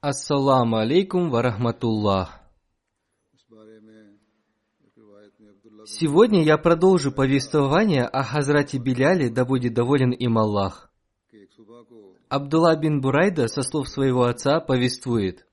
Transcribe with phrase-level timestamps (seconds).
[0.00, 2.40] Ассаламу алейкум ва рахматуллах.
[5.86, 10.90] Сегодня я продолжу повествование о Хазрате Беляле, да будет доволен им Аллах.
[12.28, 15.46] Абдулла бин Бурайда со слов своего отца повествует.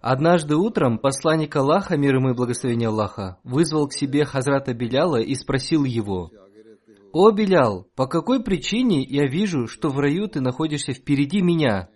[0.00, 5.36] Однажды утром посланник Аллаха, мир ему и благословение Аллаха, вызвал к себе Хазрата Беляла и
[5.36, 6.32] спросил его–
[7.12, 11.90] «О, Белял, по какой причине я вижу, что в раю ты находишься впереди меня?»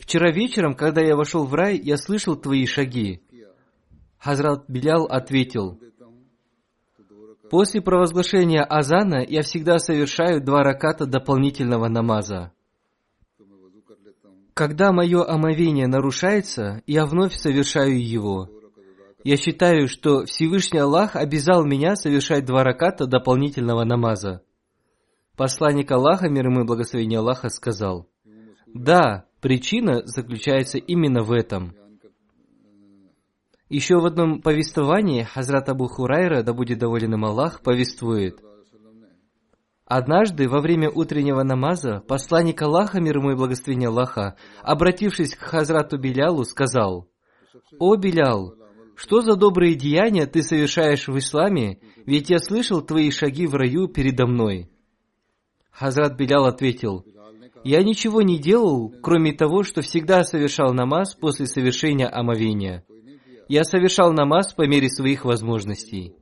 [0.00, 3.22] «Вчера вечером, когда я вошел в рай, я слышал твои шаги».
[4.18, 5.80] Хазрат Белял ответил,
[7.50, 12.52] «После провозглашения азана я всегда совершаю два раката дополнительного намаза.
[14.54, 18.48] Когда мое омовение нарушается, я вновь совершаю его,
[19.26, 24.42] я считаю, что Всевышний Аллах обязал меня совершать два раката дополнительного намаза.
[25.36, 28.08] Посланник Аллаха, мир ему и благословение Аллаха, сказал,
[28.72, 31.74] «Да, причина заключается именно в этом».
[33.68, 38.38] Еще в одном повествовании Хазрат Абу Хурайра, да будет доволен им Аллах, повествует.
[39.86, 45.98] Однажды во время утреннего намаза посланник Аллаха, мир ему и благословение Аллаха, обратившись к Хазрату
[45.98, 47.08] Белялу, сказал,
[47.80, 48.54] «О, Белял,
[48.96, 53.88] что за добрые деяния ты совершаешь в исламе, ведь я слышал твои шаги в раю
[53.88, 54.70] передо мной».
[55.70, 57.04] Хазрат Белял ответил,
[57.62, 62.84] «Я ничего не делал, кроме того, что всегда совершал намаз после совершения омовения.
[63.48, 66.14] Я совершал намаз по мере своих возможностей».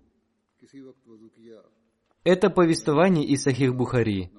[2.25, 4.31] Это повествование из Сахих Бухари.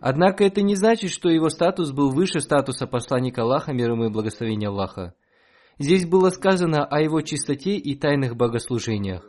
[0.00, 4.10] Однако это не значит, что его статус был выше статуса посланника Аллаха, мир ему и
[4.10, 5.14] благословения Аллаха.
[5.80, 9.24] Здесь было сказано о его чистоте и тайных богослужениях.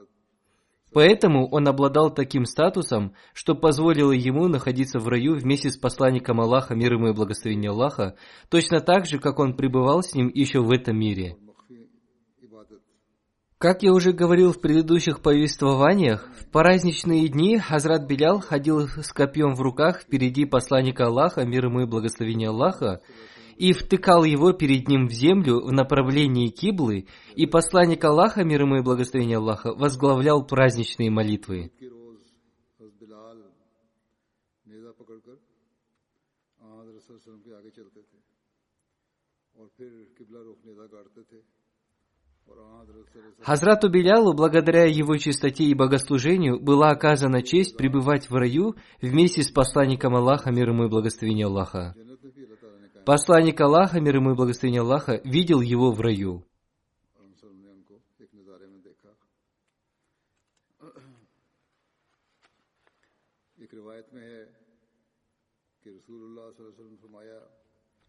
[0.94, 6.76] Поэтому он обладал таким статусом, что позволило ему находиться в раю вместе с посланником Аллаха,
[6.76, 8.18] мир ему и благословение Аллаха,
[8.50, 11.38] точно так же, как он пребывал с ним еще в этом мире.
[13.58, 19.54] Как я уже говорил в предыдущих повествованиях, в праздничные дни Хазрат Белял ходил с копьем
[19.54, 23.00] в руках впереди посланника Аллаха, мир ему и благословение Аллаха,
[23.62, 27.06] и втыкал его перед ним в землю в направлении киблы,
[27.36, 31.72] и посланник Аллаха, мир ему и благословение Аллаха, возглавлял праздничные молитвы.
[43.42, 49.52] Хазрату Белялу, благодаря его чистоте и богослужению, была оказана честь пребывать в раю вместе с
[49.52, 51.94] посланником Аллаха, мир ему и благословение Аллаха.
[53.06, 56.46] Посланник Аллаха, мир ему и благословение Аллаха, видел его в раю.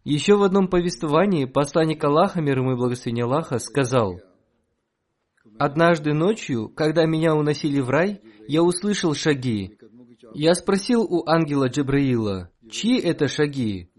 [0.04, 4.20] Еще в одном повествовании посланник Аллаха, мир ему и благословение Аллаха, сказал,
[5.58, 9.78] «Однажды ночью, когда меня уносили в рай, я услышал шаги.
[10.34, 13.91] Я спросил у ангела Джабраила, чьи это шаги?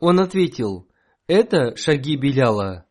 [0.00, 0.86] Он ответил,
[1.26, 2.86] Это шаги Биляла.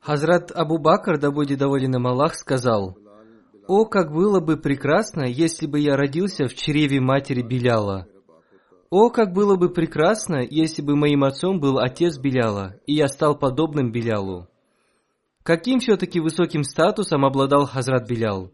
[0.00, 2.96] Хазрат Абу Бакр, да будет доволен им Аллах, сказал,
[3.66, 8.06] «О, как было бы прекрасно, если бы я родился в чреве матери Биляла!
[8.90, 13.38] О, как было бы прекрасно, если бы моим отцом был отец Беляла, и я стал
[13.38, 14.48] подобным Белялу!»
[15.42, 18.52] Каким все-таки высоким статусом обладал Хазрат Белял?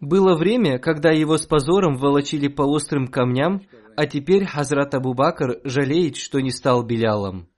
[0.00, 3.62] Было время, когда его с позором волочили по острым камням,
[3.96, 7.48] а теперь Хазрат Абу Бакр жалеет, что не стал Белялом.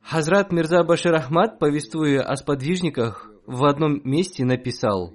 [0.00, 5.14] Хазрат Мирза Башир Ахмад, повествуя о сподвижниках, в одном месте написал,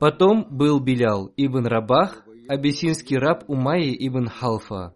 [0.00, 4.95] «Потом был Билял ибн Рабах, абиссинский раб Умайи ибн Халфа.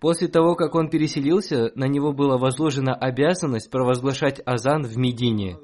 [0.00, 5.58] После того, как он переселился, на него была возложена обязанность провозглашать азан в Медине.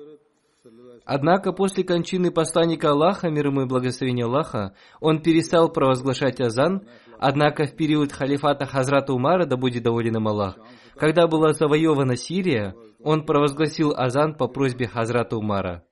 [1.06, 6.82] Однако после кончины посланника Аллаха, мир ему и благословения Аллаха, он перестал провозглашать азан,
[7.18, 10.58] однако в период халифата Хазрата Умара, да будет доволен им Аллах,
[10.96, 15.84] когда была завоевана Сирия, он провозгласил азан по просьбе Хазрата Умара.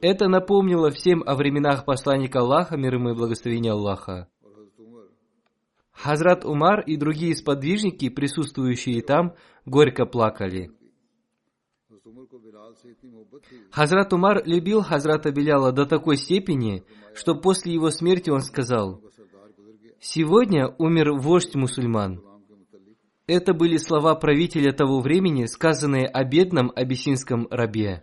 [0.00, 4.28] Это напомнило всем о временах посланника Аллаха, мир ему и благословения Аллаха.
[5.94, 10.70] Хазрат Умар и другие сподвижники, присутствующие там, горько плакали.
[13.70, 19.00] Хазрат Умар любил Хазрата Беляла до такой степени, что после его смерти он сказал,
[20.00, 22.22] «Сегодня умер вождь мусульман».
[23.26, 28.02] Это были слова правителя того времени, сказанные о бедном абиссинском рабе.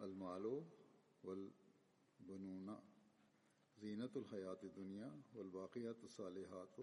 [0.00, 0.46] المال
[1.24, 2.76] والبنون
[3.80, 6.76] زینت الحیات دنیا والباقیات الصالحات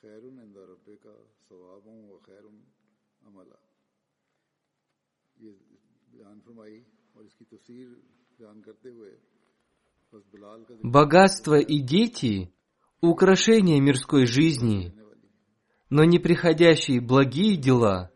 [0.00, 1.06] خیر عند ربک
[1.48, 2.44] ثواب و خیر
[3.26, 3.60] عملا
[5.40, 5.52] یہ
[6.12, 6.78] بیان فرمائی
[7.12, 7.88] اور اس کی تفسیر
[8.38, 9.16] بیان کرتے ہوئے
[10.82, 12.52] Богатство и дети–
[13.00, 14.94] украшения мирской жизни,
[15.90, 18.10] но неприходящие благие дела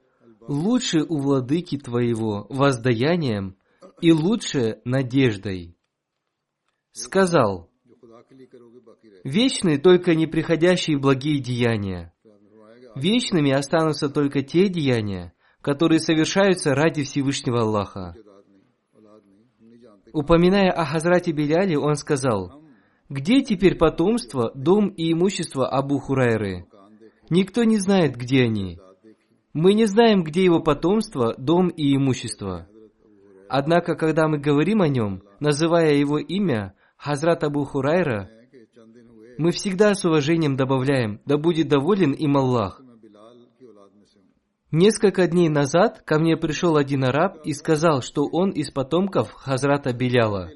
[0.49, 3.57] лучше у владыки твоего воздаянием–
[4.01, 5.77] и лучше надеждой.
[6.93, 7.71] Сказал,
[9.25, 12.13] вечны только неприходящие благие деяния.
[12.97, 18.15] Вечными останутся только те деяния, которые совершаются ради Всевышнего Аллаха.
[20.13, 22.63] Упоминая о Хазрате Беляле, он сказал,
[23.09, 26.67] «Где теперь потомство, дом и имущество Абу Хурайры?
[27.29, 28.81] Никто не знает, где они.
[29.53, 32.69] Мы не знаем, где его потомство, дом и имущество.
[33.53, 38.31] Однако, когда мы говорим о нем, называя его имя, Хазрат Абу Хурайра,
[39.39, 42.81] мы всегда с уважением добавляем, да будет доволен им Аллах.
[44.71, 49.93] Несколько дней назад ко мне пришел один араб и сказал, что он из потомков Хазрата
[49.93, 50.51] Беляла.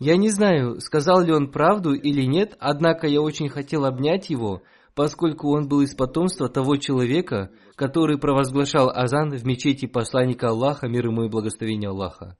[0.00, 4.62] Я не знаю, сказал ли он правду или нет, однако я очень хотел обнять его,
[4.96, 11.08] поскольку он был из потомства того человека, который провозглашал азан в мечети посланника Аллаха, мир
[11.08, 12.38] ему и благословение Аллаха.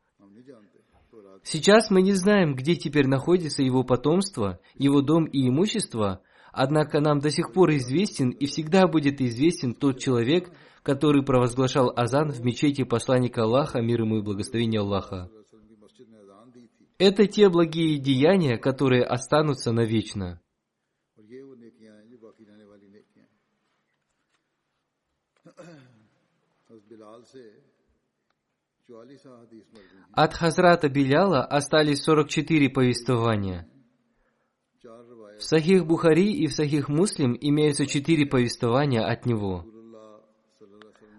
[1.44, 7.20] Сейчас мы не знаем, где теперь находится его потомство, его дом и имущество, однако нам
[7.20, 10.50] до сих пор известен и всегда будет известен тот человек,
[10.82, 15.28] который провозглашал азан в мечети посланника Аллаха, мир ему и благословение Аллаха.
[16.98, 20.40] Это те благие деяния, которые останутся навечно.
[30.12, 33.68] От Хазрата Биляла остались 44 повествования.
[35.38, 39.64] В Сахих Бухари и в Сахих Муслим имеются четыре повествования от него.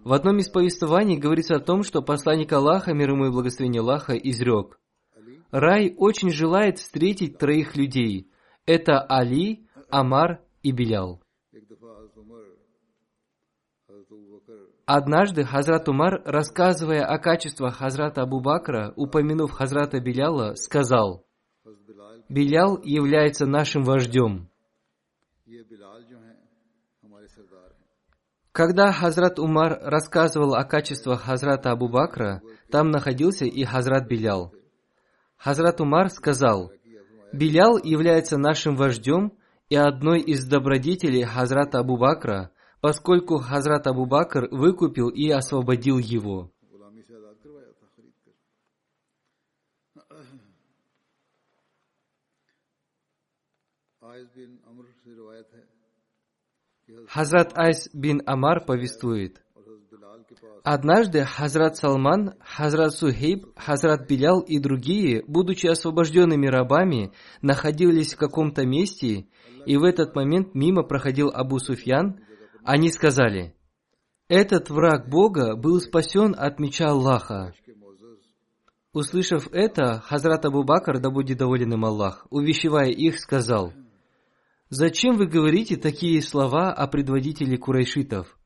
[0.02, 4.14] В одном из повествований говорится о том, что посланник Аллаха, мир ему и благословение Аллаха,
[4.14, 4.80] изрек.
[5.50, 8.30] Рай очень желает встретить троих людей.
[8.64, 11.22] Это Али, Амар и Билял.
[14.86, 21.26] Однажды Хазрат Умар, рассказывая о качествах Хазрата Абу Бакра, упомянув Хазрата Биляла, сказал,
[22.28, 24.48] «Билял является нашим вождем».
[28.52, 34.52] Когда Хазрат Умар рассказывал о качествах Хазрата Абу Бакра, там находился и Хазрат Билял.
[35.36, 36.72] Хазрат Умар сказал,
[37.32, 39.32] Билял является нашим вождем
[39.68, 42.50] и одной из добродетелей Хазрата Абу Бакра,
[42.80, 46.50] поскольку Хазрат Абу Бакр выкупил и освободил его.
[57.08, 59.42] Хазрат Айс бин Амар повествует.
[60.64, 68.66] Однажды Хазрат Салман, Хазрат Сухейб, Хазрат Белял и другие, будучи освобожденными рабами, находились в каком-то
[68.66, 69.26] месте,
[69.66, 72.20] и в этот момент мимо проходил Абу Суфьян,
[72.68, 73.54] они сказали,
[74.28, 77.54] «Этот враг Бога был спасен от меча Аллаха».
[78.92, 83.72] Услышав это, Хазрат Абу Бакр, да будет доволен им Аллах, увещевая их, сказал,
[84.68, 88.38] «Зачем вы говорите такие слова о предводителе курайшитов?»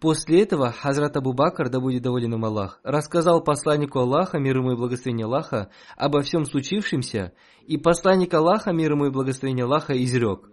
[0.00, 4.72] После этого Хазрат Абу Бакр, да будет доволен им Аллах, рассказал посланнику Аллаха, мир ему
[4.72, 7.34] и благословение Аллаха, обо всем случившемся,
[7.66, 10.48] и посланник Аллаха, мир ему и благословение Аллаха, изрек.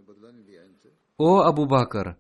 [1.17, 2.17] «О, Абу Бакр,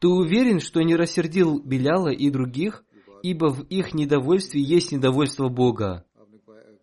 [0.00, 2.84] ты уверен, что не рассердил Беляла и других,
[3.22, 6.06] ибо в их недовольстве есть недовольство Бога.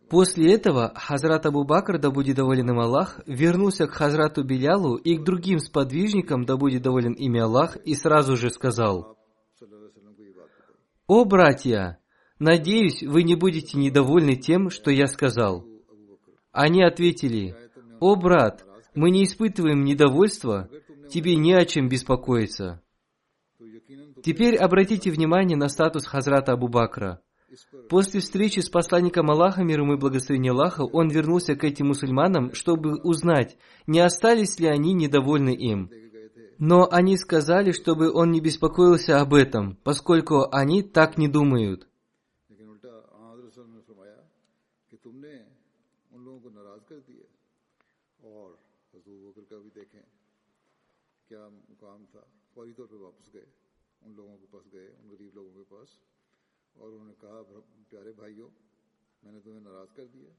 [0.07, 5.17] После этого Хазрат Абу Бакр, да будет доволен им Аллах, вернулся к Хазрату Белялу и
[5.17, 9.17] к другим сподвижникам, да будет доволен ими Аллах, и сразу же сказал,
[11.07, 11.99] «О, братья,
[12.37, 15.65] надеюсь, вы не будете недовольны тем, что я сказал».
[16.51, 17.55] Они ответили,
[17.99, 20.69] «О, брат, мы не испытываем недовольства,
[21.09, 22.81] тебе не о чем беспокоиться».
[23.66, 27.20] तो यकीनन तो Теперь обратите внимание на статус Хазрата Абу Бакра.
[27.50, 31.64] इस पर После встречи с посланником Аллаха, мир ему и благословение Аллаха, он вернулся к
[31.64, 35.88] этим мусульманам, чтобы узнать, не остались ли они недовольны им.
[35.90, 41.18] लेके गए थे Но они сказали, чтобы он не беспокоился об этом, поскольку они так
[41.18, 41.86] не думают.
[42.50, 44.18] लेकिन उल्टा हजरत सल्लल्लाहु अलैहि वसल्लम ने फरमाया
[44.90, 45.34] कि तुमने
[46.14, 47.26] उन लोगों को नाराज कर दिया
[48.32, 48.48] और
[48.94, 50.02] हजूर बकर का भी देखें
[51.28, 52.22] क्या मुकाम था
[52.54, 53.15] फौरी तौर पे वापस
[56.80, 58.48] और उन्होंने कहा "भ्र- प्यारे भाइयों
[59.22, 60.32] मैंने तुम्हें नाराज कर दिया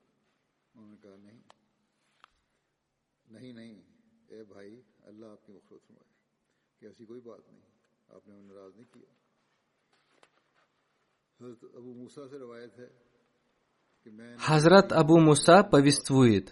[0.75, 1.39] उन्होंने कहा नहीं
[3.33, 3.73] नहीं नहीं
[4.37, 4.71] ए भाई
[5.09, 6.09] अल्लाह आपकी मफरत फरमाए
[6.79, 7.63] कि ऐसी कोई बात नहीं
[8.15, 9.09] आपने हमें नाराज नहीं किया
[11.39, 12.89] हजरत अबू मूसा से रवायत है
[14.03, 16.47] कि मैं Хазрат Абу Муса повествует,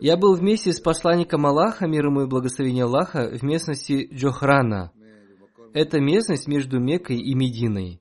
[0.00, 4.90] «Я был вместе с посланником Аллаха, мир ему и благословение Аллаха, в местности Джохрана.
[4.96, 8.00] मैं जो मक्का और Это местность между Меккой и Мединой.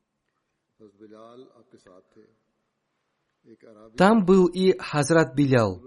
[3.97, 5.83] Там был и Хазрат Билял.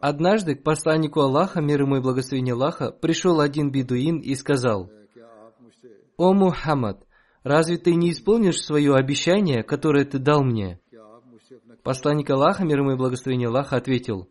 [0.00, 4.90] Однажды к посланнику Аллаха, мир ему и благословение Аллаха, пришел один бедуин и сказал,
[6.18, 7.06] «О Мухаммад,
[7.42, 10.78] разве ты не исполнишь свое обещание, которое ты дал мне?»
[11.82, 14.28] Посланник Аллаха, мир ему и благословение Аллаха, ответил,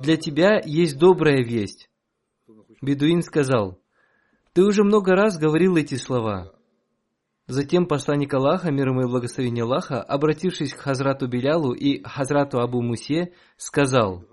[0.00, 1.90] «Для тебя есть добрая весть».
[2.80, 3.78] Бедуин сказал,
[4.54, 6.53] «Ты уже много раз говорил эти слова.
[7.46, 12.80] Затем посланник Аллаха, мир ему и благословение Аллаха, обратившись к Хазрату Белялу и Хазрату Абу
[12.80, 14.24] Мусе, сказал,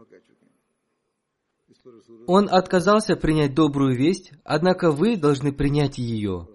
[2.25, 6.47] «Он отказался принять добрую весть, однако вы должны принять ее».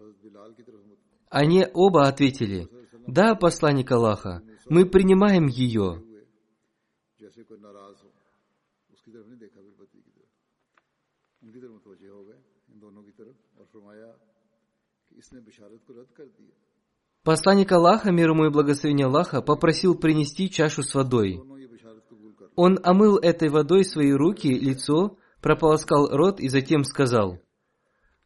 [1.28, 2.68] Они оба ответили,
[3.06, 6.02] «Да, посланник Аллаха, мы принимаем ее».
[13.76, 14.25] فرمایا
[17.23, 21.40] Посланник Аллаха, мир ему и благословение Аллаха, попросил принести чашу с водой.
[22.54, 27.38] Он омыл этой водой свои руки, лицо, прополоскал рот и затем сказал,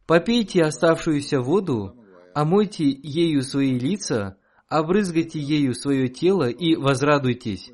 [0.07, 1.97] «Попейте оставшуюся воду,
[2.35, 7.71] омойте ею свои лица, обрызгайте ею свое тело и возрадуйтесь».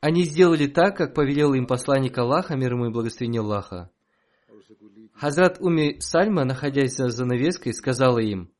[0.00, 3.90] Они сделали так, как повелел им посланник Аллаха, мир ему и благословение Аллаха.
[5.17, 8.51] और उसे कुली Хазрат Уми Сальма, находясь за занавеской, сказала им,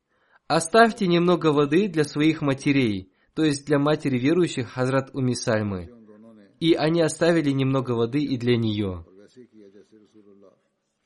[0.48, 5.88] «Оставьте немного воды для своих матерей», то есть для матери верующих Хазрат Уми Сальмы.
[5.90, 9.04] उन दोनों ने И они оставили немного воды и для нее.
[9.06, 10.54] और वैसे ही किया जैसे रसूलुल्लाह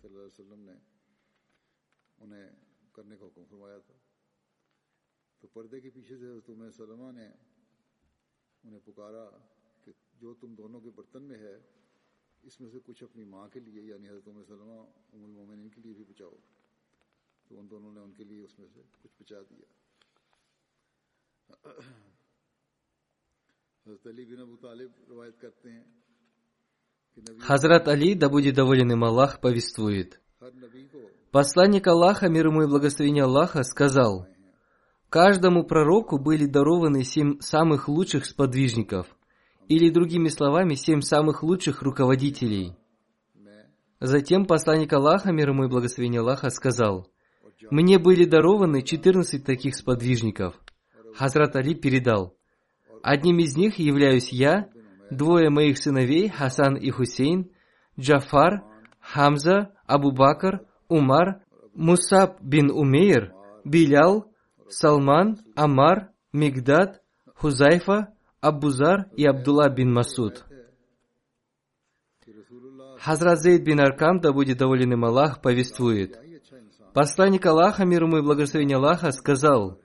[0.01, 0.77] सल्लल्लाहु अलैहि वसल्लम ने
[2.21, 2.47] उन्हें
[2.95, 3.95] करने का हुक्म फरमाया था
[5.43, 7.29] तो पर्दे के पीछे से तुम्हें सलमा ने
[8.65, 9.25] उन्हें पुकारा
[9.85, 11.55] कि जो तुम दोनों के बर्तन में है
[12.45, 14.79] इसमें से कुछ अपनी माँ के लिए यानी हजरत उम्मे सलमा
[15.15, 16.37] उमुल मोमिनीन के लिए भी बचाओ
[17.47, 19.69] तो उन दोनों ने उनके लिए उसमें से कुछ बचा दिया
[23.87, 25.85] हजरत अली बिन अबू तालिब रवायत करते हैं
[27.19, 30.21] कि नबी Хазрат Али, да будет доволен им Аллах, повествует.
[30.41, 31.01] हर नबी को
[31.33, 34.27] Посланник Аллаха, мир ему и благословение Аллаха, сказал,
[35.11, 39.07] «Каждому пророку были дарованы семь самых лучших сподвижников,
[39.68, 42.74] или другими словами, семь самых лучших руководителей.
[44.00, 47.08] Затем посланник Аллаха, мир ему и благословение Аллаха, сказал,
[47.70, 50.56] «Мне были дарованы 14 таких сподвижников».
[51.16, 52.36] Хазрат Али передал,
[53.02, 54.70] «Одним из них являюсь я,
[55.10, 57.52] двое моих сыновей, Хасан и Хусейн,
[57.98, 58.64] Джафар,
[59.00, 61.42] Хамза, Абу Бакр, Умар,
[61.74, 64.32] Мусаб бин Умейр, Билял,
[64.70, 67.02] Салман, Амар, Мигдад,
[67.36, 68.13] Хузайфа,
[68.44, 70.44] Аббузар и Абдулла бин Масуд.
[73.00, 76.20] Хазрат Зейд бин Аркам, да будет доволен им Аллах, повествует.
[76.94, 79.80] Посланник Аллаха, мир ему и благословение Аллаха, сказал,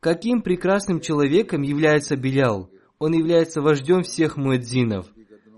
[0.00, 2.68] «Каким прекрасным человеком является Белял?
[2.98, 5.06] Он является вождем всех муэдзинов.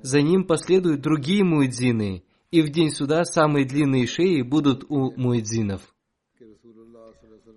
[0.03, 5.81] За ним последуют другие муэдзины, и в день суда самые длинные шеи будут у муэдзинов».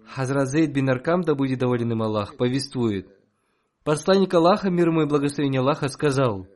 [0.07, 3.14] Хазрат Зейд бин Аркам, да будет доволен им Аллах, повествует.
[3.85, 6.45] Посланник Аллаха, мир ему и благословение Аллаха, сказал–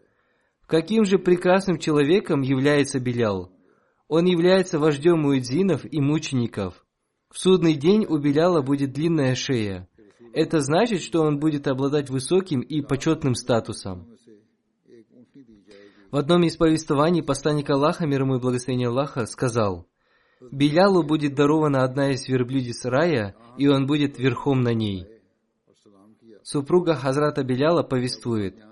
[0.70, 3.52] Каким же прекрасным человеком является Белял?
[4.08, 6.86] Он является вождем муэдзинов и мучеников.
[7.32, 9.90] В судный день у Беляла будет длинная шея.
[10.32, 14.16] Это значит, что он будет обладать высоким и почетным статусом.
[16.12, 19.88] В одном из повествований посланник Аллаха, мир ему и благословение Аллаха, сказал,
[20.52, 25.08] «Белялу будет дарована одна из верблюдиц рая, и он будет верхом на ней».
[26.51, 28.58] Супруга Хазрата Беляла повествует–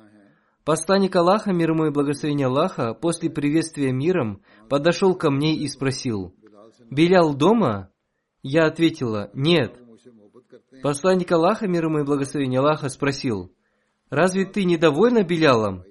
[0.66, 6.36] Посланник Аллаха, мир ему и благословение Аллаха, после приветствия миром, подошел ко мне и спросил,
[6.92, 7.90] «Белял дома?»
[8.44, 9.80] Я ответила, «Нет».
[10.84, 13.54] Посланник Аллаха, мир ему и благословение Аллаха, спросил,
[14.10, 15.84] «Разве ты недовольна Белялом?»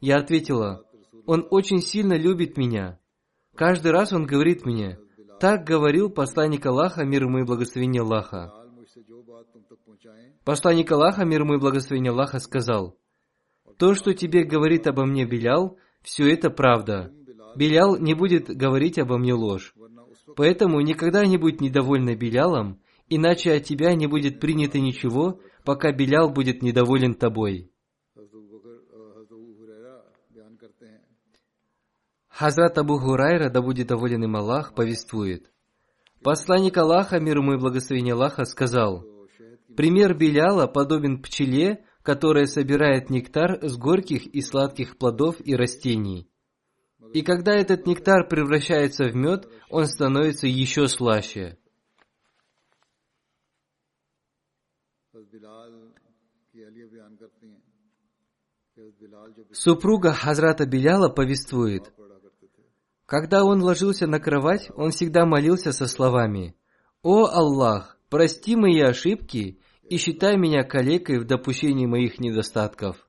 [0.00, 0.84] Я ответила,
[1.24, 2.98] «Он очень сильно любит меня.
[3.54, 4.98] Каждый раз он говорит мне,
[5.40, 8.57] так говорил посланник Аллаха, мир ему и благословение Аллаха.
[10.44, 12.96] Посланник Аллаха, мир ему и благословение Аллаха, сказал,
[13.78, 17.12] то, что тебе говорит обо мне Белял, все это правда.
[17.56, 19.74] Белял не будет говорить обо мне ложь.
[20.36, 26.30] Поэтому никогда не будь недовольна Белялом, иначе от тебя не будет принято ничего, пока Белял
[26.30, 27.70] будет недоволен тобой.
[32.28, 35.50] Хазрат Абу Хурайра, да будет доволен им Аллах, повествует.
[36.22, 39.04] Посланник Аллаха, мир ему и благословение Аллаха, сказал,
[39.78, 46.28] «Пример Беляла подобен пчеле, которая собирает нектар с горьких и сладких плодов и растений.
[47.14, 51.58] И когда этот нектар превращается в мед, он становится еще слаще.
[59.52, 61.92] Супруга Хазрата Беляла повествует,
[63.06, 66.56] когда он ложился на кровать, он всегда молился со словами
[67.04, 69.60] «О Аллах, прости мои ошибки
[69.90, 73.08] и считай меня калекой в допущении моих недостатков.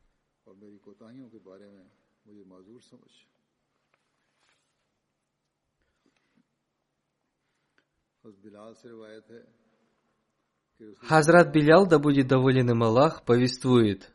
[11.01, 14.11] Хазрат Билял, да будет доволен им Аллах, повествует.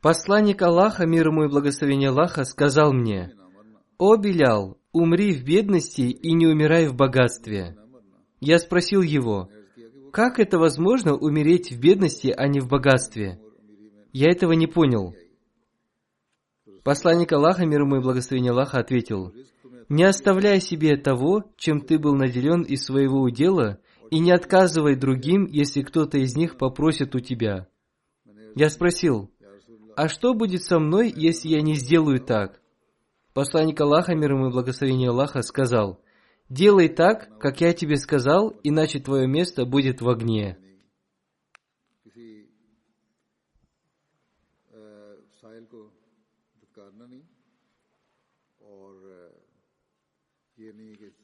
[0.00, 3.34] Посланник Аллаха, мир ему и благословение Аллаха, сказал мне,
[3.96, 7.76] «О Билял, умри в бедности и не умирай в богатстве».
[8.40, 9.48] Я спросил его,
[10.14, 13.40] как это возможно умереть в бедности, а не в богатстве?
[14.12, 15.16] Я этого не понял.
[16.84, 19.34] Посланник Аллаха, мир ему и благословение Аллаха, ответил,
[19.88, 23.80] «Не оставляй себе того, чем ты был наделен из своего удела,
[24.12, 27.66] и не отказывай другим, если кто-то из них попросит у тебя».
[28.54, 29.32] Я спросил,
[29.96, 32.60] «А что будет со мной, если я не сделаю так?»
[33.32, 36.03] Посланник Аллаха, мир ему и благословение Аллаха, сказал,
[36.54, 40.56] Делай так, как я тебе сказал, иначе твое место будет в огне.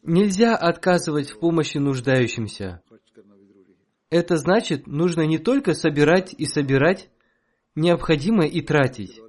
[0.03, 2.83] Нельзя отказывать в помощи нуждающимся.
[4.09, 7.09] Это значит, нужно не только собирать и собирать,
[7.77, 9.21] необходимо и тратить.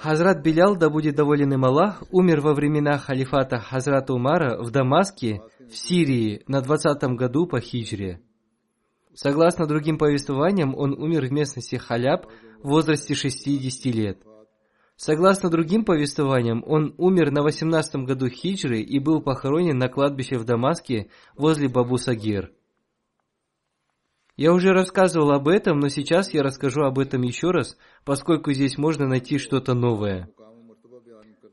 [0.00, 5.42] Хазрат Билял, да будет доволен им Аллах, умер во времена халифата Хазрата Умара в Дамаске,
[5.68, 8.20] в Сирии, на 20 году по хиджре.
[9.12, 12.26] Согласно другим повествованиям, он умер в местности Халяб
[12.62, 14.22] в возрасте 60 лет.
[14.94, 20.44] Согласно другим повествованиям, он умер на 18 году хиджры и был похоронен на кладбище в
[20.44, 22.52] Дамаске возле Бабу Сагир.
[24.38, 28.78] Я уже рассказывал об этом, но сейчас я расскажу об этом еще раз, поскольку здесь
[28.78, 30.30] можно найти что-то новое.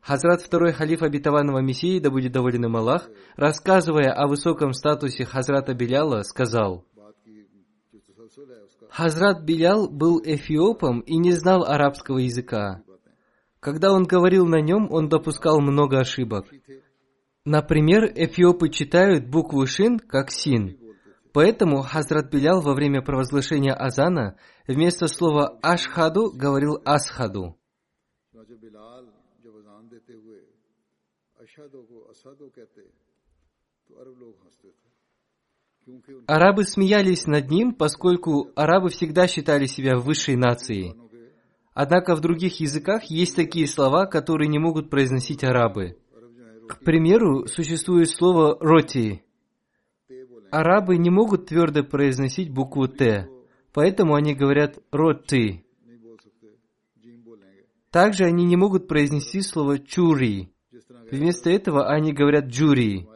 [0.02, 5.74] Хазрат второй халиф обетованного Мессии, да будет доволен им Аллах, рассказывая о высоком статусе Хазрата
[5.74, 6.86] Беляла, сказал,
[8.92, 12.84] Хазрат Билял был эфиопом и не знал арабского языка.
[13.60, 16.46] Когда он говорил на нем, он допускал много ошибок.
[17.46, 20.85] Например, эфиопы читают букву шин как син.
[21.36, 24.38] Поэтому Хазрат Белял во время провозглашения Азана
[24.70, 27.58] вместо слова «ашхаду» говорил «асхаду».
[36.26, 40.96] Арабы смеялись над ним, поскольку арабы всегда считали себя высшей нацией.
[41.74, 45.98] Однако в других языках есть такие слова, которые не могут произносить арабы.
[46.70, 49.25] К примеру, существует слово «роти»,
[50.60, 53.28] арабы не могут твердо произносить букву «Т»,
[53.74, 55.66] поэтому они говорят «роты».
[57.92, 60.54] Также они не могут произнести слово «чури».
[61.12, 63.08] Вместо этого они говорят «джури».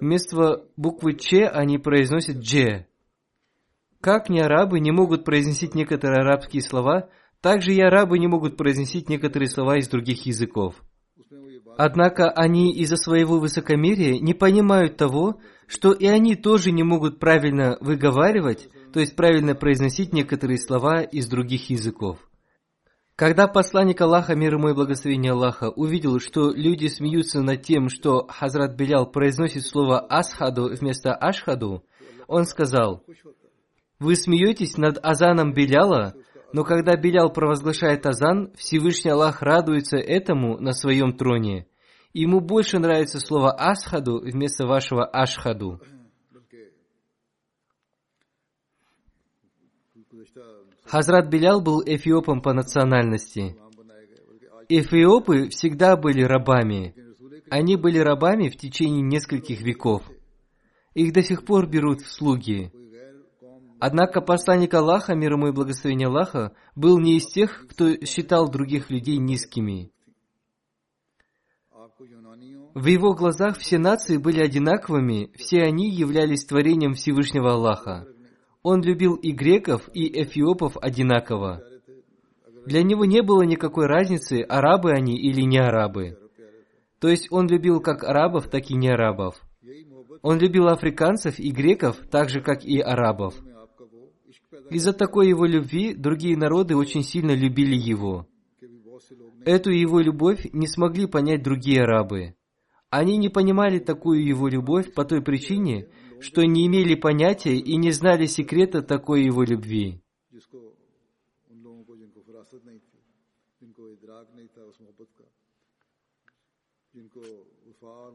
[0.00, 2.86] Вместо буквы «ч» они произносят «дже».
[4.00, 7.08] Как не арабы не могут произносить некоторые арабские слова,
[7.40, 10.74] также и арабы не могут произносить некоторые слова из других языков.
[11.76, 17.76] Однако они из-за своего высокомерия не понимают того, что и они тоже не могут правильно
[17.80, 22.18] выговаривать, то есть правильно произносить некоторые слова из других языков.
[23.16, 28.26] Когда посланник Аллаха, мир ему и благословение Аллаха, увидел, что люди смеются над тем, что
[28.28, 31.84] Хазрат Белял произносит слово «асхаду» вместо «ашхаду»,
[32.26, 33.04] он сказал,
[33.98, 36.14] «Вы смеетесь над азаном Беляла,
[36.54, 41.66] но когда Белял провозглашает азан, Всевышний Аллах радуется этому на своем троне.
[42.12, 45.80] Ему больше нравится слово «асхаду» вместо вашего «ашхаду».
[50.84, 53.56] Хазрат Белял был эфиопом по национальности.
[54.68, 56.94] Эфиопы всегда были рабами.
[57.50, 60.04] Они были рабами в течение нескольких веков.
[60.94, 62.70] Их до сих пор берут в слуги.
[63.80, 68.90] Однако посланник Аллаха, мир ему и благословение Аллаха, был не из тех, кто считал других
[68.90, 69.90] людей низкими.
[72.74, 78.06] В его глазах все нации были одинаковыми, все они являлись творением Всевышнего Аллаха.
[78.62, 81.62] Он любил и греков, и эфиопов одинаково.
[82.66, 86.18] Для него не было никакой разницы, арабы они или не арабы.
[86.98, 89.36] То есть он любил как арабов, так и не арабов.
[90.22, 93.34] Он любил африканцев и греков, так же, как и арабов–
[94.70, 98.26] из-за такой его любви другие народы очень сильно любили его.
[99.44, 102.34] Эту его любовь не смогли понять другие арабы.
[102.88, 105.88] Они не понимали такую его любовь по той причине,
[106.20, 110.00] что не имели понятия и не знали секрета такой его любви.
[117.74, 118.12] اسرار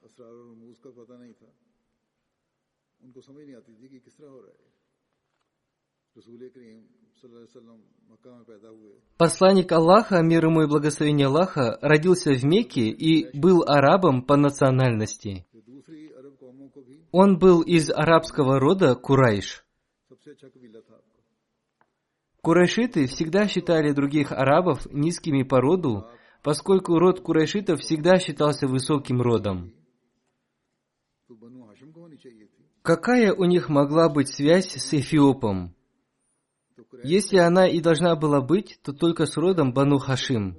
[0.00, 1.32] اور رموز کا پتہ نہیں
[9.18, 15.46] Посланник Аллаха, мир ему и благословение Аллаха, родился в Мекке и был арабом по национальности.
[17.12, 19.64] Он был из арабского рода Курайш.
[22.40, 26.06] Курайшиты всегда считали других арабов низкими по роду,
[26.42, 29.74] поскольку род курайшитов всегда считался высоким родом.
[32.82, 35.75] Какая у них могла быть связь с Эфиопом?
[37.04, 40.56] Если она и должна была быть, то только с родом Бану Хашим.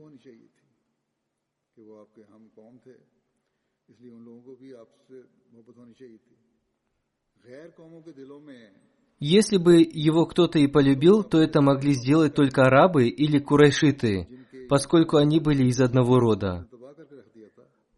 [9.20, 14.28] Если бы его кто-то и полюбил, то это могли сделать только арабы или курайшиты,
[14.70, 16.68] поскольку они были из одного рода.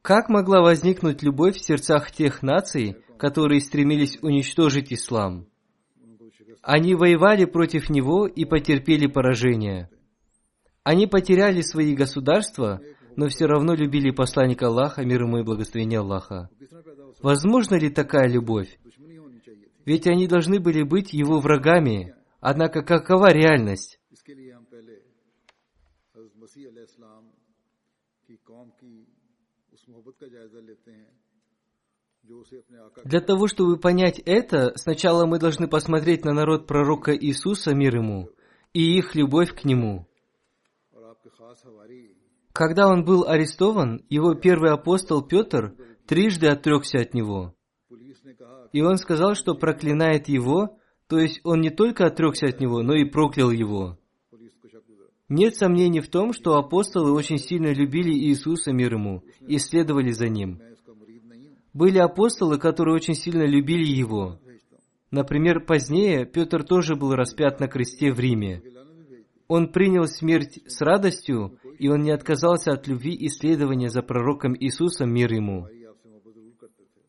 [0.02, 5.49] Как могла возникнуть любовь в сердцах тех наций, которые стремились уничтожить ислам?
[6.69, 9.89] उनको शिकस्त Они воевали против него и потерпели поражение.
[10.85, 12.81] Они потеряли свои государства,
[13.17, 16.49] но все равно любили посланника Аллаха, мир ему и благословение Аллаха.
[16.59, 18.69] किस तरह पैदा हो सकती Возможно ли такая любовь?
[18.85, 22.15] दुश्मनी होनी चाहिए थी Ведь они должны были быть его врагами.
[22.41, 23.99] Однако какова реальность?
[24.13, 24.93] इसके लिए हम पहले
[26.15, 27.25] हजरत मसीह अलैहिस्सलाम
[28.27, 28.95] की कौम की
[29.73, 31.08] उस मोहब्बत का जायजा लेते हैं जो उसे अपने आका
[33.04, 38.30] Для того, чтобы понять это, сначала мы должны посмотреть на народ пророка Иисуса, мир ему,
[38.74, 40.08] и их любовь к нему.
[42.52, 45.76] Когда он был арестован, его первый апостол Петр
[46.08, 47.56] трижды отрекся от него.
[48.74, 52.94] И он сказал, что проклинает его, то есть он не только отрекся от него, но
[52.94, 53.98] и проклял его.
[55.28, 60.28] Нет сомнений в том, что апостолы очень сильно любили Иисуса мир ему и следовали за
[60.28, 60.62] ним–
[61.74, 64.40] были апостолы, которые очень сильно любили его.
[65.12, 68.62] Например, позднее Петр тоже был распят на кресте в Риме.
[69.48, 74.56] Он принял смерть с радостью, и он не отказался от любви и следования за пророком
[74.56, 75.68] Иисусом мир ему.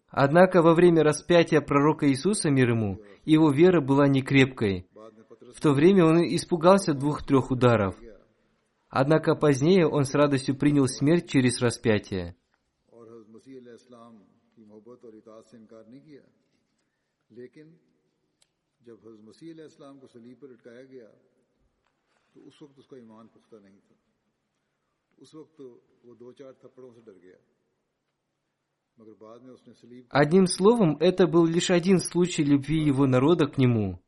[0.09, 4.87] Однако во время распятия пророка Иисуса мир ему, его вера была некрепкой.
[5.55, 7.95] В то время он испугался двух-трех ударов.
[8.89, 12.35] Однако позднее он с радостью принял смерть через распятие.
[30.11, 34.01] Одним словом, это был лишь один случай любви его народа к нему.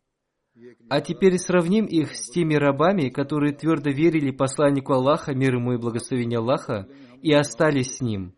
[0.88, 5.78] А теперь сравним их с теми рабами, которые твердо верили посланнику Аллаха, мир ему и
[5.78, 6.88] благословение Аллаха,
[7.22, 8.34] и остались с ним.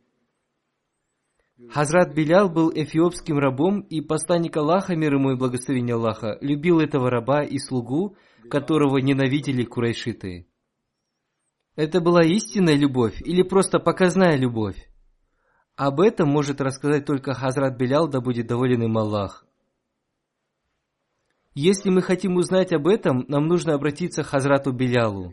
[1.71, 7.11] Хазрат Белял был эфиопским рабом, и посланник Аллаха, мир ему и благословение Аллаха, любил этого
[7.11, 8.17] раба и слугу,
[8.51, 10.47] которого ненавидели курайшиты.
[11.77, 14.77] Это была истинная любовь или просто показная любовь?
[15.77, 19.45] Об этом может рассказать только Хазрат Белял, да будет доволен им Аллах.
[21.55, 25.33] Если мы хотим узнать об этом, нам нужно обратиться к Хазрату Белялу.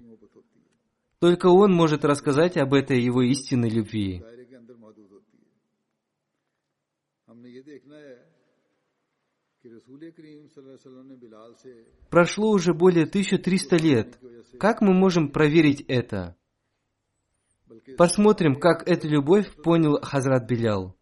[1.20, 4.24] Только он может рассказать об этой его истинной любви.
[12.10, 14.19] Прошло уже более 1300 лет.
[14.60, 16.36] Как мы можем проверить это?
[17.97, 20.95] Посмотрим, как эту любовь понял Хазрат Белял.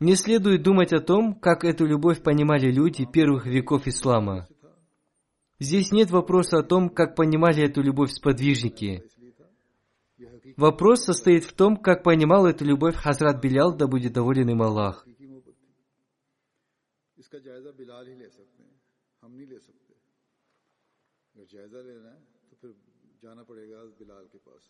[0.00, 4.48] Не следует думать о том, как эту любовь понимали люди первых веков ислама.
[5.58, 9.04] Здесь нет вопроса о том, как понимали эту любовь сподвижники.
[10.56, 15.06] Вопрос состоит в том, как понимал эту любовь Хазрат Билял, да будет доволен им Аллах.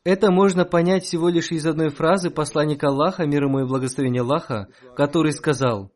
[0.04, 4.68] Это можно понять всего лишь из одной фразы посланника Аллаха, мир ему и благословения Аллаха,
[4.96, 5.92] который сказал,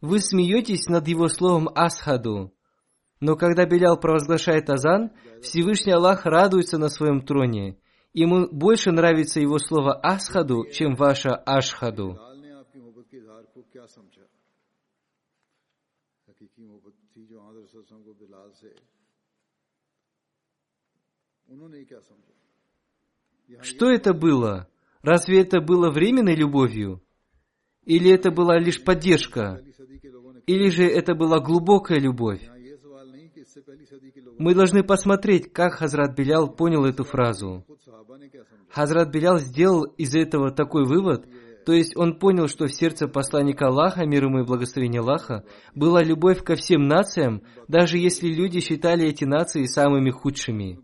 [0.00, 2.52] «Вы смеетесь над его словом «асхаду»,
[3.20, 7.78] но когда Белял провозглашает азан, Всевышний Аллах радуется на своем троне.
[8.12, 12.18] Ему больше нравится его слово «асхаду», чем ваше «ашхаду».
[23.62, 24.68] Что это было?
[25.02, 27.02] Разве это было временной любовью?
[27.84, 29.62] Или это была лишь поддержка?
[30.46, 32.42] Или же это была глубокая любовь?
[34.38, 37.64] Мы должны посмотреть, как Хазрат Белял понял эту фразу.
[38.70, 41.26] Хазрат Белял сделал из этого такой вывод,
[41.66, 46.00] то есть он понял, что в сердце посланника Аллаха, мир ему и благословение Аллаха, была
[46.00, 50.78] любовь ко всем нациям, даже если люди считали эти нации самыми худшими.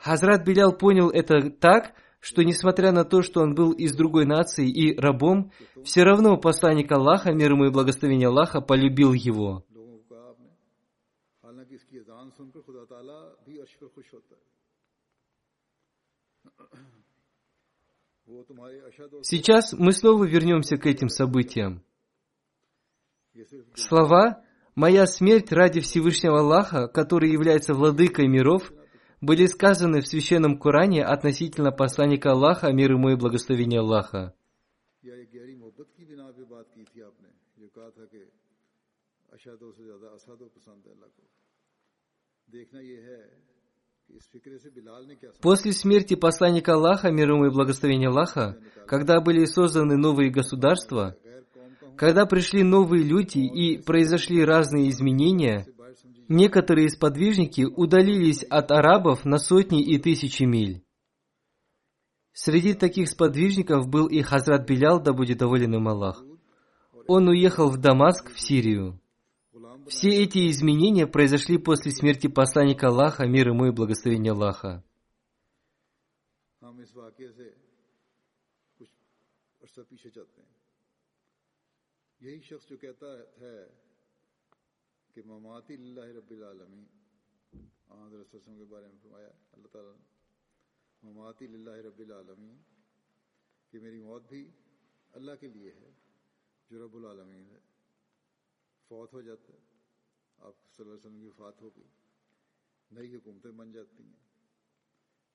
[0.00, 4.68] Хазрат Белял понял это так, что несмотря на то, что он был из другой нации
[4.68, 5.52] и рабом,
[5.84, 9.64] все равно посланник Аллаха, мир ему и благословение Аллаха, полюбил его.
[19.22, 21.82] Сейчас мы снова вернемся к этим событиям.
[23.74, 24.42] Слова
[24.74, 28.72] «Моя смерть ради Всевышнего Аллаха, который является владыкой миров»,
[29.20, 34.34] были сказаны в Священном Коране относительно посланника Аллаха, мир ему и благословение Аллаха.
[45.40, 51.16] После смерти посланника Аллаха, мир ему и благословение Аллаха, когда были созданы новые государства,
[51.96, 55.66] когда пришли новые люди и произошли разные изменения,
[56.28, 60.82] некоторые сподвижники удалились от арабов на сотни и тысячи миль.
[62.32, 66.22] Среди таких сподвижников был и Хазрат Билял, да будет доволен им Аллах.
[67.06, 69.00] Он уехал в Дамаск, в Сирию.
[69.88, 74.82] Все эти изменения произошли после смерти посланника Аллаха, мир ему и благословения Аллаха.
[82.20, 83.06] یہی شخص جو کہتا
[83.40, 83.56] ہے
[85.14, 86.84] کہ مماتی اللہ رب العالمین
[87.90, 92.56] حضرت وسلم کے بارے میں فرمایا اللہ تعالیٰ نے مماتی اللہ رب العالمین
[93.72, 94.44] کہ میری موت بھی
[95.12, 95.90] اللہ کے لیے ہے
[96.70, 97.60] جو رب العالمین ہے
[98.90, 99.75] فوت ہو جاتا ہے
[100.38, 101.90] आप वसल्लम की वफात होगी।
[102.92, 104.18] नई हुकूमतें बन जाती हैं।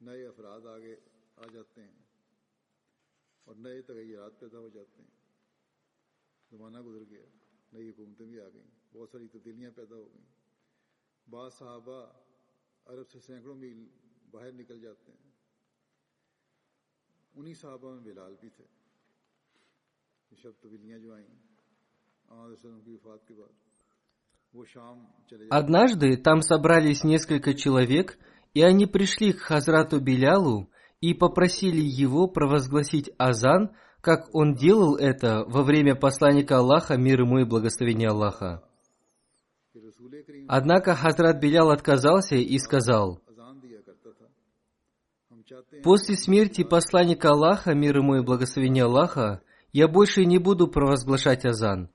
[0.02, 0.94] नए अफराद आगे
[1.40, 2.06] आ जाते हैं
[3.48, 5.14] और नए तगैयात पैदा हो जाते हैं।
[6.52, 7.26] ज़माना गुजर गया,
[7.74, 10.28] नई हुकूमतें भी आ गई, बहुत सारी तब्दीलियाँ पैदा हो गई।
[11.30, 12.00] बाद साहबा
[12.88, 13.90] अरब से सैकड़ों मील
[14.34, 15.34] बाहर निकल जाते हैं।
[17.36, 18.82] उन्हीं साहबा में बिलाल भी थे।
[20.44, 21.24] सब तब्दीलियाँ जो आई
[22.30, 23.71] आम की वफात के बाद।
[25.50, 28.18] Однажды там собрались несколько человек,
[28.54, 35.46] и они пришли к Хазрату Белялу и попросили его провозгласить азан, как он делал это
[35.48, 38.64] во время посланника Аллаха, мир ему и благословение Аллаха.
[40.48, 43.22] Однако Хазрат Белял отказался и сказал,
[45.84, 51.90] «После смерти посланника Аллаха, мир ему и благословение Аллаха, я больше не буду провозглашать азан.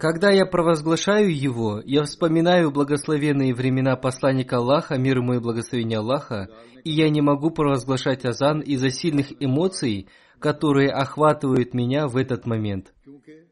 [0.00, 6.48] Когда я провозглашаю его, я вспоминаю благословенные времена посланника Аллаха, мир ему и благословение Аллаха,
[6.82, 10.08] и я не могу провозглашать азан из-за сильных эмоций,
[10.40, 12.92] которые охватывают меня в этот момент.
[13.04, 13.46] क्योंकि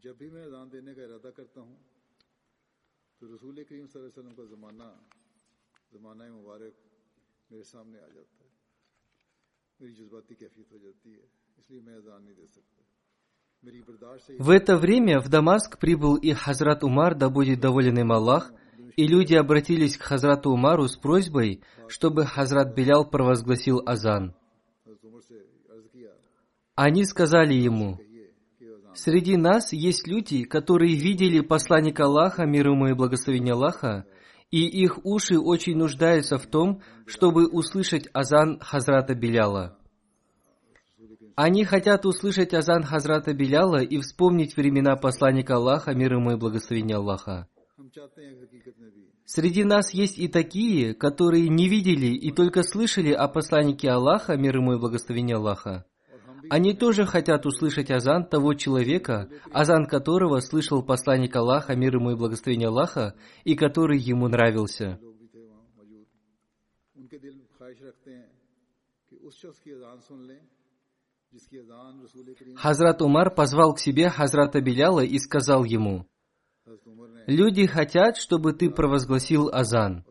[0.00, 1.76] जब भी मैं अजान देने का इरादा करता हूँ
[3.20, 4.88] तो रसूल करीम सल्लल्लाहु अलैहि वसल्लम का ज़माना
[5.92, 6.74] ज़माना मुबारक
[7.50, 8.50] मेरे सामने आ जाता है
[9.80, 11.24] मेरी जज्बाती कैफियत हो जाती है
[11.60, 12.79] इसलिए मैं अजान नहीं दे सकता मेरी बर्दाश्त से
[14.39, 18.51] в это время в Дамаск прибыл и Хазрат Умар, да будет доволен им Аллах,
[18.95, 24.33] и люди обратились к Хазрату Умару с просьбой, чтобы Хазрат Белял провозгласил азан.
[26.75, 27.99] Они сказали ему,
[28.95, 34.05] «Среди нас есть люди, которые видели посланника Аллаха, мир ему и благословение Аллаха,
[34.49, 39.77] и их уши очень нуждаются в том, чтобы услышать азан Хазрата Беляла».
[41.35, 46.97] Они хотят услышать азан Хазрата Беляла и вспомнить времена посланника Аллаха, мир ему и благословения
[46.97, 47.47] Аллаха.
[49.25, 54.57] Среди нас есть и такие, которые не видели и только слышали о посланнике Аллаха, мир
[54.57, 55.85] ему и благословения Аллаха.
[56.49, 62.15] Они тоже хотят услышать азан того человека, азан которого слышал посланник Аллаха, мир ему и
[62.15, 63.15] благословение Аллаха,
[63.45, 64.99] и который ему нравился.
[70.11, 70.60] ان
[72.55, 76.05] Хазрат Умар позвал к себе Хазрата Беляла и сказал ему,
[77.27, 80.03] «Люди хотят, чтобы ты провозгласил азан».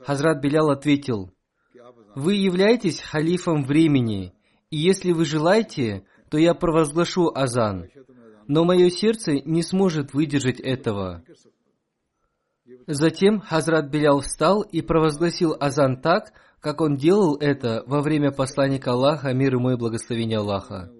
[0.00, 1.32] Хазрат Белял ответил,
[2.14, 4.34] «Вы являетесь халифом времени,
[4.70, 7.88] и если вы желаете, то я провозглашу азан,
[8.46, 11.24] но мое сердце не сможет выдержать этого».
[12.86, 18.92] Затем Хазрат Белял встал и провозгласил азан так, как он делал это во время посланника
[18.92, 20.90] Аллаха, мир ему и благословение Аллаха.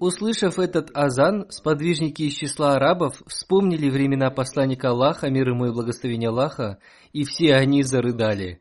[0.00, 6.30] Услышав этот азан, сподвижники из числа арабов вспомнили времена посланника Аллаха, мир ему и благословение
[6.30, 6.78] Аллаха,
[7.12, 8.60] и все они зарыдали.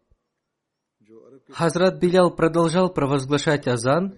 [1.52, 4.16] Хазрат Белял продолжал провозглашать азан,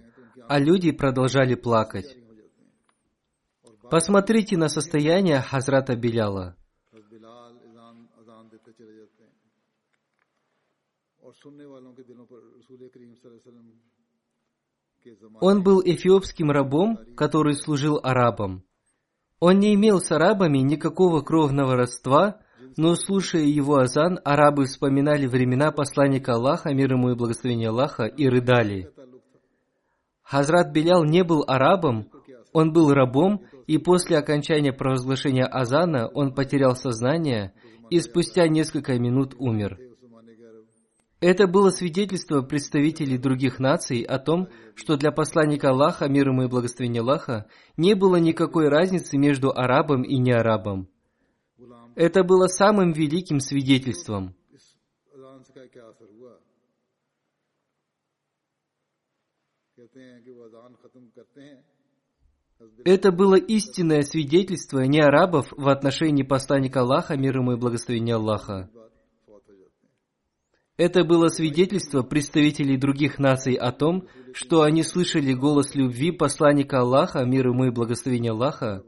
[0.48, 2.16] а люди продолжали плакать.
[3.90, 6.56] Посмотрите на состояние Хазрата Беляла–
[15.40, 18.64] Он был эфиопским рабом, который служил арабам.
[19.38, 22.40] Он не имел с арабами никакого кровного родства,
[22.76, 28.26] но, слушая его азан, арабы вспоминали времена посланника Аллаха, мир ему и благословение Аллаха, и
[28.26, 28.90] рыдали.
[30.22, 32.10] Хазрат Белял не был арабом,
[32.52, 37.52] он был рабом, и после окончания провозглашения азана он потерял сознание
[37.90, 39.78] и спустя несколько минут умер.
[41.28, 46.46] Это было свидетельство представителей других наций о том, что для посланника Аллаха, мир ему и
[46.46, 50.88] благословение Аллаха, не было никакой разницы между арабом и неарабом.
[51.96, 54.36] Это было самым великим свидетельством.
[62.84, 68.70] Это было истинное свидетельство не арабов в отношении посланника Аллаха, мир ему и благословение Аллаха.
[70.76, 77.24] Это было свидетельство представителей других наций о том, что они слышали голос любви посланника Аллаха,
[77.24, 78.84] мир ему и благословения Аллаха,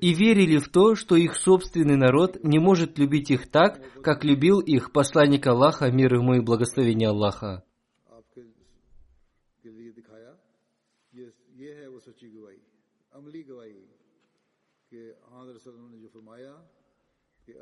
[0.00, 4.58] и верили в то, что их собственный народ не может любить их так, как любил
[4.58, 7.62] их посланник Аллаха, мир ему и благословение Аллаха.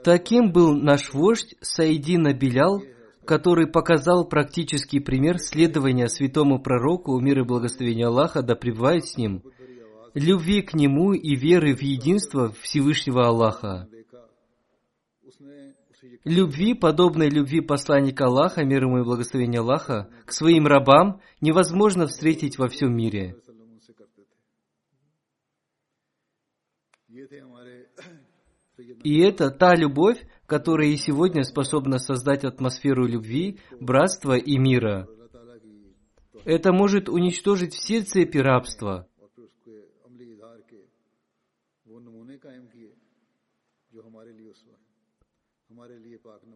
[0.03, 2.83] Таким был наш вождь Саидина Белял,
[3.27, 9.43] который показал практический пример следования святому пророку, мир и благословения Аллаха, да пребывает с ним,
[10.15, 13.89] любви к нему и веры в единство Всевышнего Аллаха.
[16.25, 22.59] Любви, подобной любви посланника Аллаха, мир ему и благословения Аллаха, к своим рабам невозможно встретить
[22.59, 23.37] во всем мире.
[29.05, 35.09] И это та любовь, которая и сегодня способна создать атмосферу любви, братства и мира.
[36.45, 39.09] Это может уничтожить все цепи рабства.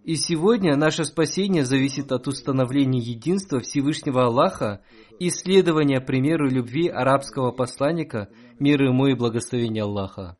[0.04, 4.82] И сегодня наше спасение зависит от установления единства Всевышнего Аллаха
[5.18, 8.28] и следования примеру любви арабского посланника,
[8.58, 10.36] мир ему и благословения Аллаха.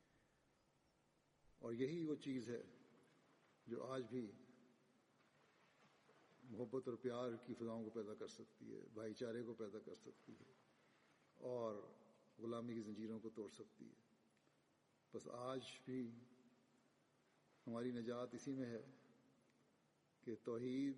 [7.00, 10.48] प्यार की फिजाओं को पैदा कर सकती है भाईचारे को पैदा कर सकती है
[11.52, 11.72] और
[12.42, 13.96] गुलामी की जंजीरों को तोड़ सकती है
[15.16, 16.02] बस आज भी
[17.68, 18.84] हमारी निजात इसी में है
[20.26, 20.96] कि तोहीद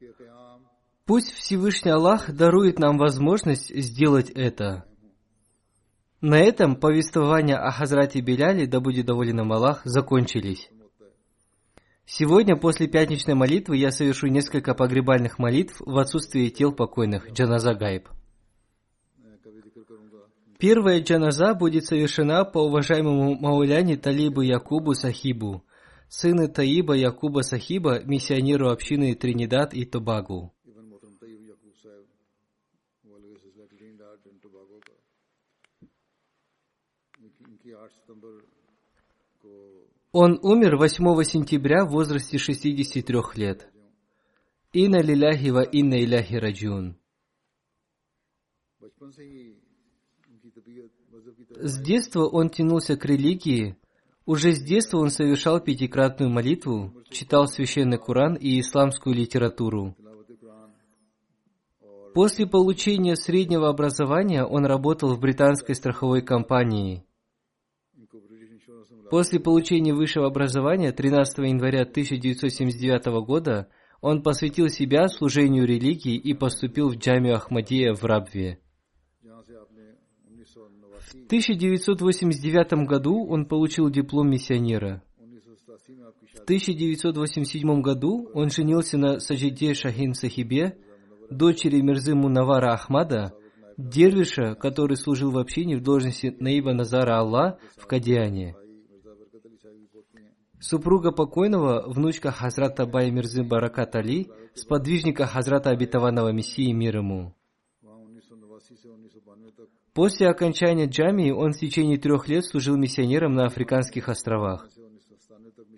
[0.00, 0.66] के क़याम
[1.06, 4.84] Пусть Всевышний Аллах дарует нам возможность сделать это.
[6.20, 10.70] На этом повествования о Хазрате Беляле, да будет доволен им Аллах, закончились.
[12.05, 18.07] Сегодня после пятничной молитвы я совершу несколько погребальных молитв в отсутствии тел покойных, джаназа гайб.
[20.59, 25.65] Первая джаназа будет совершена по уважаемому мауляне Талибу Якубу Сахибу,
[26.07, 30.53] сыну Таиба Якуба Сахиба, миссионеру общины Тринидад и Тобагу.
[40.17, 43.69] Он умер 8 сентября в возрасте 63 лет.
[44.71, 46.95] Инна лиляхи ва инна иляхи раджун.
[51.57, 53.75] С детства он тянулся к религии,
[54.25, 59.97] уже с детства он совершал пятикратную молитву, читал священный Куран и исламскую литературу.
[62.13, 67.03] После получения среднего образования он работал в британской страховой компании–
[69.15, 73.69] После получения высшего образования 13 января 1979 года
[74.01, 78.59] он посвятил себя служению религии и поступил в джамию Ахмадия в Рабве.
[79.23, 85.01] В 1989 году он получил диплом миссионера.
[86.33, 90.77] В 1987 году он женился на Саджиде Шахин Сахибе,
[91.29, 93.33] дочери Мирзы Мунавара Ахмада,
[93.77, 98.57] дервиша, который служил в общине в должности Наиба Назара Алла в Кадиане
[100.65, 107.33] супруга покойного, внучка Хазрата Бай Мирзы Баракат Али, сподвижника Хазрата Обетованного Мессии мир ему.
[109.93, 114.67] После окончания джамии он в течение трех лет служил миссионером на Африканских островах.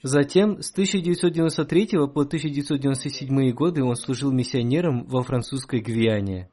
[0.02, 6.50] Затем с 1993 по 1997 годы он служил миссионером во французской Гвиане.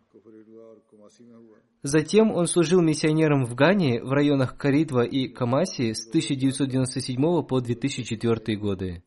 [1.85, 8.57] Затем он служил миссионером в Гане в районах Каритва и Камаси с 1997 по 2004
[8.57, 9.05] годы.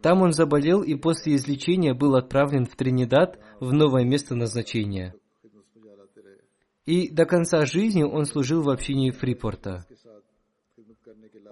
[0.00, 5.14] Там он заболел и после излечения был отправлен в Тринидад в новое место назначения.
[6.86, 9.84] И до конца жизни он служил в общине Фрипорта.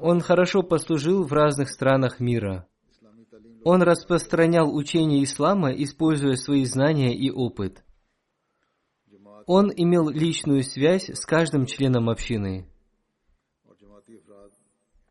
[0.00, 2.66] Он хорошо послужил в разных странах мира.
[3.62, 7.82] Он распространял учение ислама, используя свои знания и опыт
[9.46, 12.66] он имел личную связь с каждым членом общины.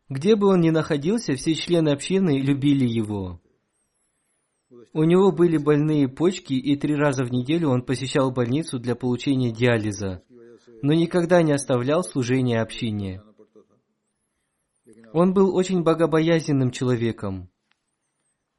[0.08, 3.40] Где бы он ни находился, все члены общины любили его.
[4.92, 9.50] У него были больные почки, и три раза в неделю он посещал больницу для получения
[9.50, 10.22] диализа,
[10.82, 13.22] но никогда не оставлял служение общине.
[15.12, 17.48] Он был очень богобоязненным человеком.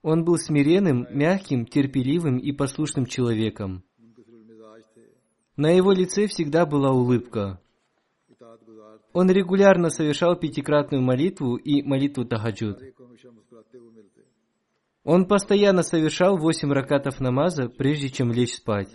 [0.01, 3.83] Он был смиренным, мягким, терпеливым и послушным человеком.
[5.57, 7.59] На его лице всегда была улыбка.
[9.11, 12.77] Он регулярно совершал пятикратную молитву и молитву тахаджуд.
[15.03, 18.89] Он постоянно совершал восемь ракатов намаза, прежде чем лечь спать.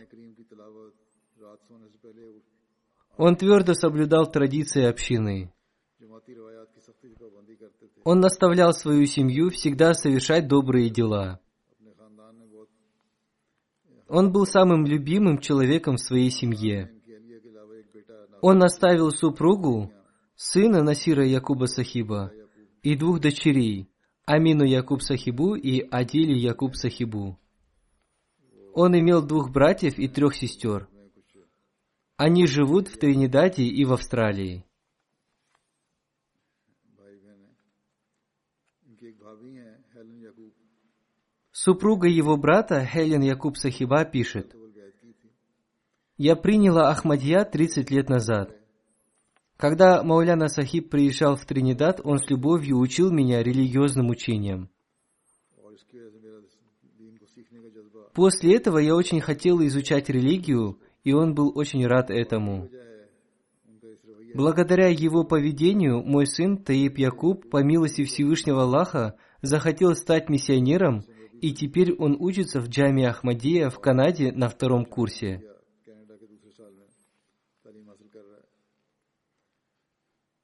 [3.17, 5.53] Он твердо соблюдал традиции общины.
[8.05, 11.42] Он наставлял свою семью всегда совершать добрые дела.
[14.15, 16.93] Он был самым любимым человеком в своей семье.
[18.43, 19.91] Он оставил супругу,
[20.37, 22.31] сына Насира Якуба Сахиба
[22.83, 23.89] и двух дочерей,
[24.27, 27.39] Амину Якуб Сахибу и Адили Якуб Сахибу.
[28.75, 30.89] Он имел двух братьев и трех сестер.
[32.19, 34.67] Они живут в Тринидаде и в Австралии.
[41.65, 44.53] Супруга его брата, Хелен Якуб Сахиба, пишет,
[46.19, 48.57] «Я приняла Ахмадья 30 лет назад.
[49.59, 54.71] Когда Мауляна Сахиб приезжал в Тринидад, он с любовью учил меня религиозным учениям.
[58.13, 62.69] После этого я очень хотела изучать религию, и он был очень рад этому.
[64.35, 71.05] Благодаря его поведению мой сын Таиб Якуб, по милости Всевышнего Аллаха, захотел стать миссионером,
[71.43, 75.43] и теперь он учится в Джаме Ахмадия в Канаде на втором курсе.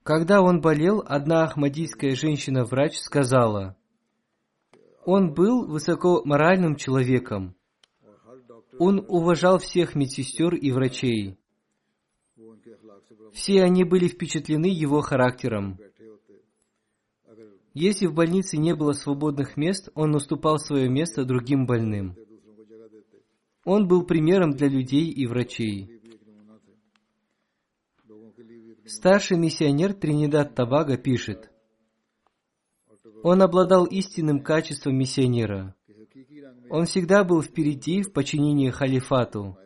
[0.02, 3.76] Когда он болел, одна ахмадийская женщина-врач сказала,
[5.04, 7.54] он был высокоморальным человеком.
[8.80, 11.38] Он уважал всех медсестер и врачей.
[13.32, 15.78] Все они были впечатлены его характером.
[17.80, 22.16] Если в больнице не было свободных мест, он уступал свое место другим больным.
[23.64, 25.88] Он был примером для людей и врачей.
[28.84, 31.52] Старший миссионер Тринидад Табага пишет,
[33.22, 35.76] он обладал истинным качеством миссионера.
[36.70, 39.56] Он всегда был впереди в подчинении халифату.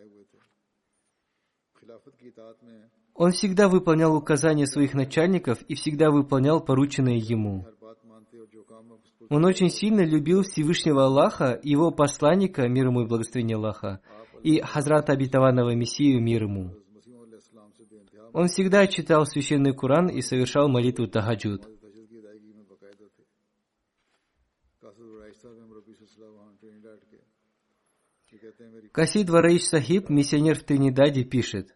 [3.15, 7.67] Он всегда выполнял указания своих начальников и всегда выполнял порученное ему.
[9.33, 14.03] Он очень сильно любил Всевышнего Аллаха, его посланника, мир ему и благословение Аллаха,
[14.43, 16.75] и Хазрата Обетованного Мессию, мир ему.
[18.35, 21.67] Он всегда читал священный Куран и совершал молитву Тахаджуд.
[28.93, 31.75] Касид Вараиш Сахиб, миссионер в Тринидаде, пишет,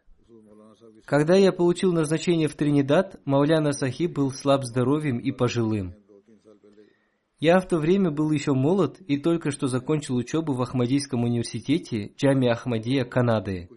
[1.06, 5.94] «Когда я получил назначение в Тринидад, Мауляна Сахиб был слаб здоровьем и пожилым.
[7.38, 12.12] Я в то время был еще молод и только что закончил учебу в Ахмадийском университете
[12.16, 13.68] Джами Ахмадия, Канады.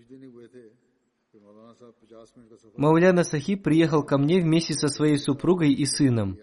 [2.78, 6.38] Мауляна Сахиб приехал ко мне вместе со своей супругой и сыном.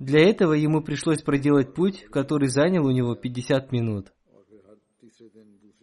[0.00, 4.12] Для этого ему пришлось проделать путь, который занял у него 50 минут.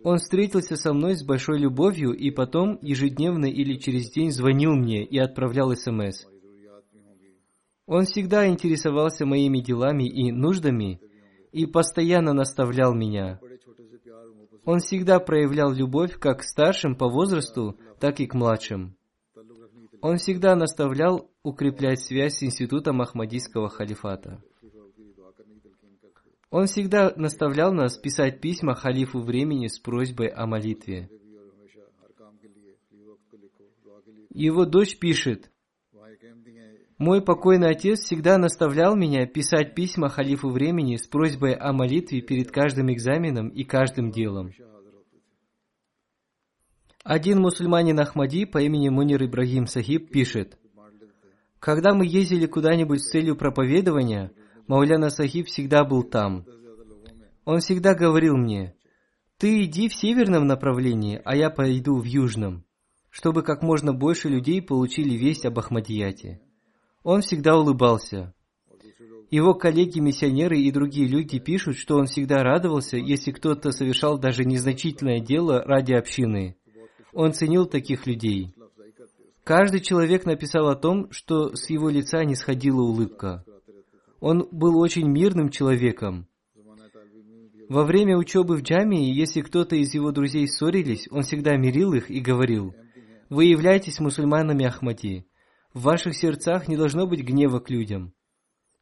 [0.04, 5.06] Он встретился со мной с большой любовью и потом ежедневно или через день звонил мне
[5.06, 6.26] и отправлял СМС.
[7.86, 11.00] Он всегда интересовался моими делами и нуждами
[11.52, 13.40] и постоянно наставлял меня.
[14.66, 18.98] Он всегда проявлял любовь как к старшим по возрасту, так и к младшим.
[20.02, 24.42] Он всегда наставлял укреплять связь с институтом Ахмадийского халифата.
[26.50, 31.10] Он всегда наставлял нас писать письма халифу времени с просьбой о молитве.
[34.30, 35.52] Его дочь пишет,
[36.98, 42.52] «Мой покойный отец всегда наставлял меня писать письма халифу времени с просьбой о молитве перед
[42.52, 44.52] каждым экзаменом и каждым делом.
[47.04, 50.58] Один мусульманин Ахмади по имени Мунир Ибрагим Сахиб пишет,
[51.60, 54.32] «Когда мы ездили куда-нибудь с целью проповедования,
[54.68, 56.46] Мауляна Сахиб всегда был там.
[57.44, 58.74] Он всегда говорил мне,
[59.38, 62.66] «Ты иди в северном направлении, а я пойду в южном»,
[63.12, 66.42] чтобы как можно больше людей получили весть об Ахмадияте.
[67.06, 68.34] Он всегда улыбался.
[69.32, 75.22] Его коллеги-миссионеры и другие люди пишут, что он всегда радовался, если кто-то совершал даже незначительное
[75.22, 76.58] дело ради общины–
[77.16, 78.54] он ценил таких людей.
[79.46, 83.46] Каждый человек написал о том, что с его лица не сходила улыбка.
[84.20, 86.28] Он был очень мирным человеком.
[87.70, 92.12] Во время учебы в джамии, если кто-то из его друзей ссорились, он всегда мирил их
[92.12, 92.76] и говорил,
[93.30, 95.26] «Вы являетесь мусульманами Ахмади.
[95.76, 98.14] В ваших сердцах не должно быть гнева к людям».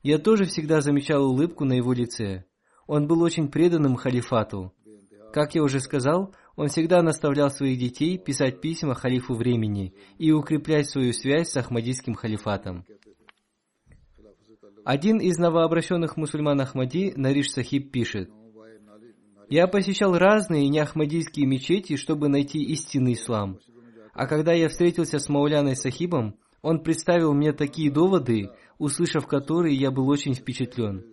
[0.04, 2.46] Я тоже всегда замечал улыбку на его лице.
[2.86, 4.74] Он был очень преданным халифату.
[5.34, 10.88] Как я уже сказал, он всегда наставлял своих детей писать письма халифу времени и укреплять
[10.88, 12.86] свою связь с Ахмадийским халифатом.
[14.86, 18.30] Один из новообращенных мусульман Ахмади, Нариш Сахиб, пишет,
[19.50, 23.60] «Я посещал разные неахмадийские мечети, чтобы найти истинный ислам.
[24.14, 28.50] А когда я встретился с Мауляной Сахибом, он представил мне такие доводы,
[28.80, 31.06] услышав которые, я был очень впечатлен.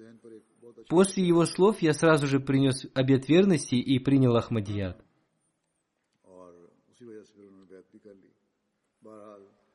[0.89, 5.05] После его слов я сразу же принес обет верности и принял Ахмадият.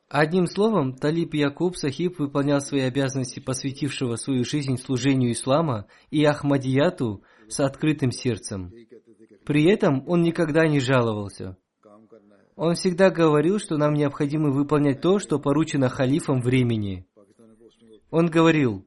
[0.08, 7.22] Одним словом, Талиб Якуб Сахиб выполнял свои обязанности посвятившего свою жизнь служению ислама и Ахмадияту
[7.48, 8.72] с открытым сердцем.
[9.44, 11.58] При этом он никогда не жаловался.
[12.56, 17.06] Он всегда говорил, что нам необходимо выполнять то, что поручено халифом времени.
[18.10, 18.86] Он говорил,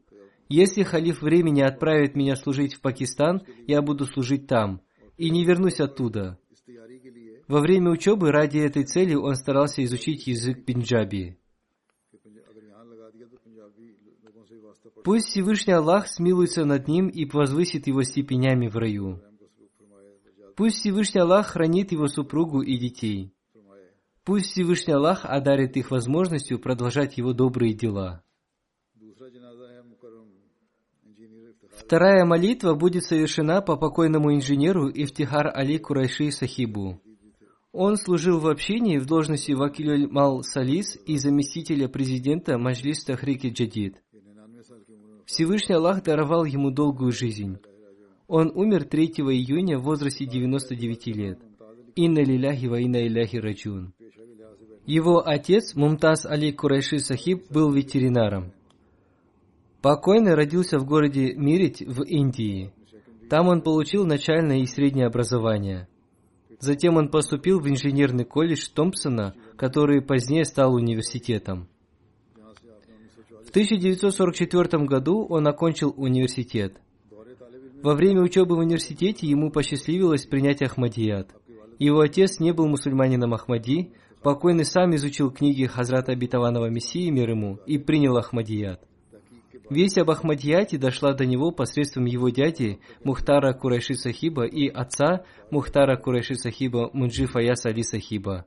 [0.49, 4.81] если халиф времени отправит меня служить в Пакистан, я буду служить там
[5.17, 6.39] и не вернусь оттуда.
[7.47, 11.37] Во время учебы ради этой цели он старался изучить язык пинджаби.
[15.03, 19.21] Пусть Всевышний Аллах смилуется над ним и возвысит его степенями в раю.
[20.55, 23.33] Пусть Всевышний Аллах хранит его супругу и детей.
[24.29, 28.21] Пусть Всевышний Аллах одарит их возможностью продолжать его добрые дела.
[31.75, 37.01] Вторая молитва будет совершена по покойному инженеру Ифтихар Али Курайши Сахибу.
[37.71, 43.95] Он служил в общине в должности Вакилюль Мал Салис и заместителя президента Маджлис Тахрики Джадид.
[45.25, 47.57] Всевышний Аллах даровал ему долгую жизнь.
[48.27, 51.39] Он умер 3 июня в возрасте 99 лет.
[51.95, 53.95] Инна лиляхи ва инна иляхи раджун.
[54.89, 58.53] Его отец, Мумтаз Али Курайши Сахиб, был ветеринаром.
[59.83, 62.73] Покойный родился в городе Мирить в Индии.
[63.29, 65.87] Там он получил начальное и среднее образование.
[66.59, 71.67] Затем он поступил в инженерный колледж Томпсона, который позднее стал университетом.
[73.45, 76.81] В 1944 году он окончил университет.
[77.83, 81.29] Во время учебы в университете ему посчастливилось принять Ахмадият.
[81.77, 87.59] Его отец не был мусульманином Ахмади, Покойный сам изучил книги Хазрата Обетованного Мессии мир ему
[87.65, 88.81] и принял Ахмадият.
[89.69, 95.95] Весть об Ахмадьяте дошла до него посредством его дяди Мухтара Курайши Сахиба и отца Мухтара
[95.95, 98.45] Курайши Сахиба Мунджифа Ясали Сахиба.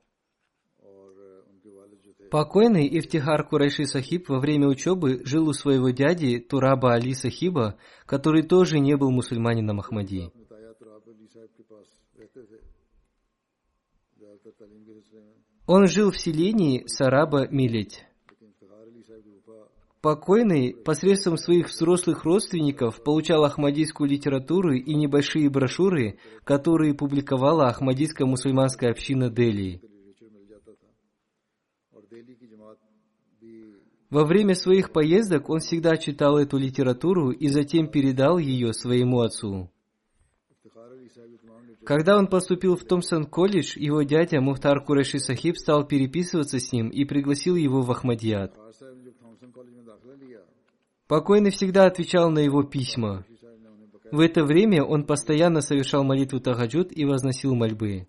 [2.30, 8.42] Покойный Ифтихар Курайши Сахиб во время учебы жил у своего дяди Тураба Али Сахиба, который
[8.42, 10.30] тоже не был мусульманином Ахмади.
[15.74, 18.04] Он жил в селении Сараба Милеть.
[20.02, 28.90] Покойный посредством своих взрослых родственников получал ахмадийскую литературу и небольшие брошюры, которые публиковала Ахмадийская мусульманская
[28.90, 29.80] община Дели.
[34.10, 39.71] Во время своих поездок он всегда читал эту литературу и затем передал ее своему отцу.
[41.84, 47.04] Когда он поступил в Томпсон-колледж, его дядя Мухтар Кураши Сахиб стал переписываться с ним и
[47.04, 48.54] пригласил его в Ахмадиад.
[51.08, 53.24] Покойный всегда отвечал на его письма.
[54.12, 58.06] В это время он постоянно совершал молитву Тагаджуд и возносил мольбы.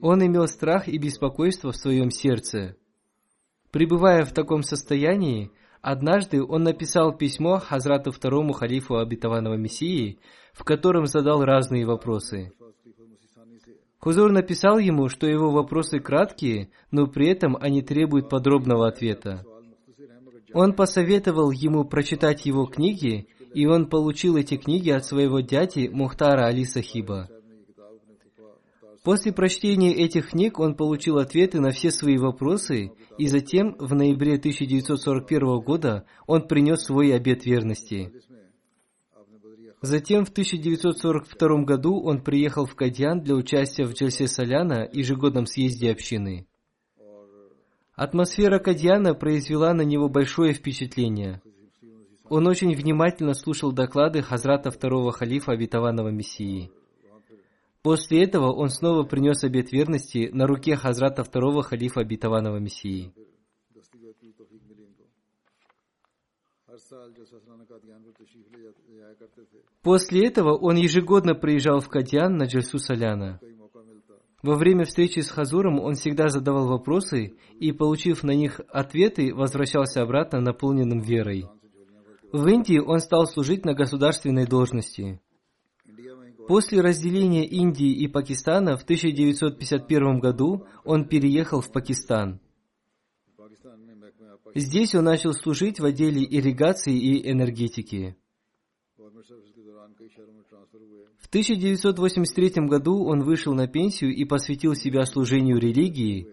[0.00, 2.76] Он имел страх и беспокойство в своем сердце.
[3.70, 5.50] Пребывая в таком состоянии,
[5.82, 10.18] однажды он написал письмо Хазрату второму халифу обетованного Мессии,
[10.52, 12.52] в котором задал разные вопросы.
[14.00, 19.44] Хузур написал ему, что его вопросы краткие, но при этом они требуют подробного ответа.
[20.54, 26.46] Он посоветовал ему прочитать его книги, и он получил эти книги от своего дяди Мухтара
[26.46, 27.28] Али Сахиба.
[29.02, 34.34] После прочтения этих книг он получил ответы на все свои вопросы, и затем, в ноябре
[34.34, 38.12] 1941 года, он принес свой обет верности.
[39.80, 45.92] Затем в 1942 году он приехал в Кадьян для участия в Джальсе Соляна, ежегодном съезде
[45.92, 46.46] общины.
[47.94, 51.40] Атмосфера Кадьяна произвела на него большое впечатление.
[52.28, 56.70] Он очень внимательно слушал доклады Хазрата второго халифа обетованного Мессии.
[57.82, 63.12] После этого он снова принес обет верности на руке Хазрата второго халифа обетованного Мессии.
[69.82, 73.40] После этого он ежегодно приезжал в Кадьян на Джальсу Саляна.
[74.42, 80.02] Во время встречи с Хазуром он всегда задавал вопросы и, получив на них ответы, возвращался
[80.02, 81.46] обратно наполненным верой.
[82.32, 85.20] В Индии он стал служить на государственной должности.
[86.46, 92.40] После разделения Индии и Пакистана в 1951 году он переехал в Пакистан.
[94.54, 98.16] Здесь он начал служить в отделе ирригации и энергетики.
[101.18, 106.28] В 1983 году он вышел на пенсию и посвятил себя служению религии.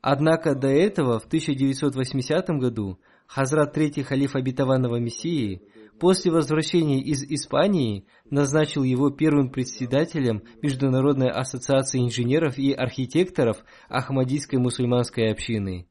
[0.00, 5.62] Однако до этого, в 1980 году, Хазрат Третий Халиф Обетованного Мессии
[5.98, 15.30] после возвращения из Испании назначил его первым председателем Международной ассоциации инженеров и архитекторов Ахмадийской мусульманской
[15.30, 15.88] общины.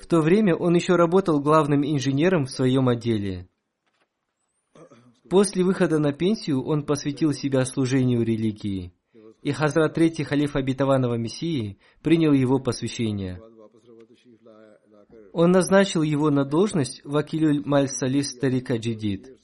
[0.00, 3.48] В то время он еще работал главным инженером в своем отделе.
[5.28, 8.92] После выхода на пенсию он посвятил себя служению религии,
[9.42, 13.40] и Хазрат Третий Халиф Обетованного Мессии принял его посвящение.
[15.32, 19.38] Он назначил его на должность Вакилюль Маль Салис Тарика Джидид.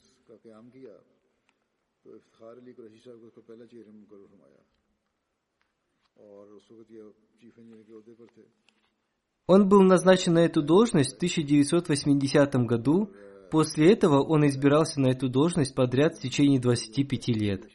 [9.47, 13.11] Он был назначен на эту должность в 1980 году.
[13.51, 17.69] После этого он избирался на эту должность подряд в течение 25 лет.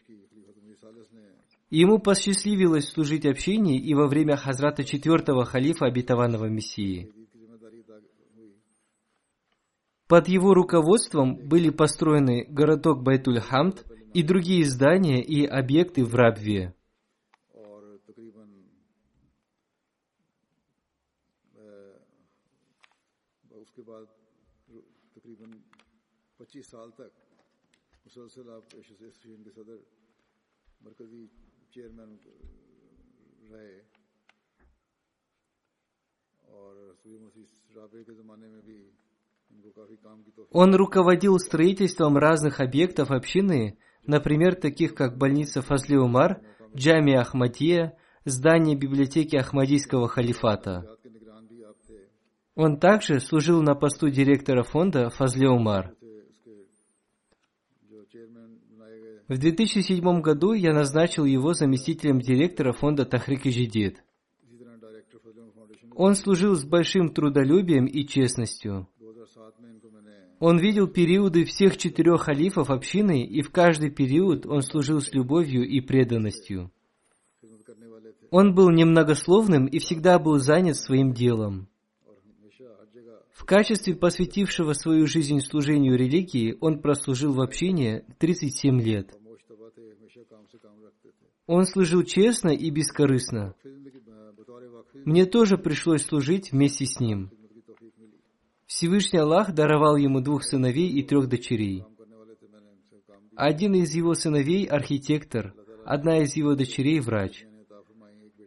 [1.70, 7.14] Ему посчастливилось служить общине и во время хазрата четвертого халифа обетованного Мессии.
[10.07, 13.86] Под его руководством были построены городок Байтуль Хамт
[14.16, 16.74] и другие здания и объекты в Рабве.
[40.52, 46.41] Он руководил строительством разных объектов общины, например, таких как больница Фазли Умар,
[46.76, 50.97] Джами Ахмадия, здание библиотеки Ахмадийского халифата.
[52.56, 55.95] Он также служил на посту директора фонда Фазли Умар.
[59.30, 64.04] В 2007 году я назначил его заместителем директора фонда Тахрик и Жидит.
[65.96, 68.88] Он служил с большим трудолюбием и честностью.
[70.40, 75.68] Он видел периоды всех четырех халифов общины, и в каждый период он служил с любовью
[75.68, 76.72] и преданностью.
[78.32, 81.68] Он был немногословным и всегда был занят своим делом.
[83.40, 89.19] В качестве посвятившего свою жизнь служению религии он прослужил в общине 37 лет.
[91.52, 93.56] Он служил честно и бескорыстно.
[95.04, 97.32] Мне тоже пришлось служить вместе с ним.
[98.68, 101.86] Всевышний Аллах даровал ему двух сыновей и трех дочерей.
[103.36, 107.47] Один из его сыновей– архитектор, одна из его дочерей– врач.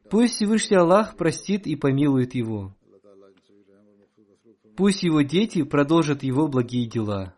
[0.08, 2.72] Пусть Всевышний Аллах простит и помилует его.
[4.76, 7.36] Пусть его дети продолжат его благие дела.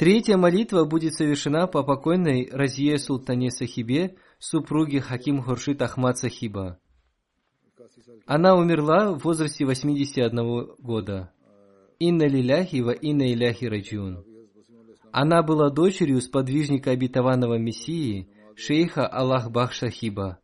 [0.00, 6.80] Третья молитва будет совершена по покойной Разие Султане Сахибе, супруге Хаким Хуршит Ахмад Сахиба.
[8.24, 11.34] Она умерла в возрасте 81 года.
[11.98, 14.24] Инна лиляхи ва инна иляхи раджиун.
[15.12, 20.38] Она была дочерью сподвижника обетованного Мессии, шейха Аллах Бахшахиба.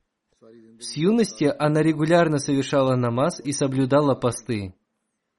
[0.80, 4.74] С юности она регулярно совершала намаз и соблюдала посты.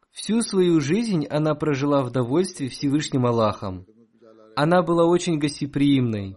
[0.09, 3.85] Всю свою жизнь она прожила в довольстве Всевышним Аллахом–
[4.59, 6.35] она была очень гостеприимной.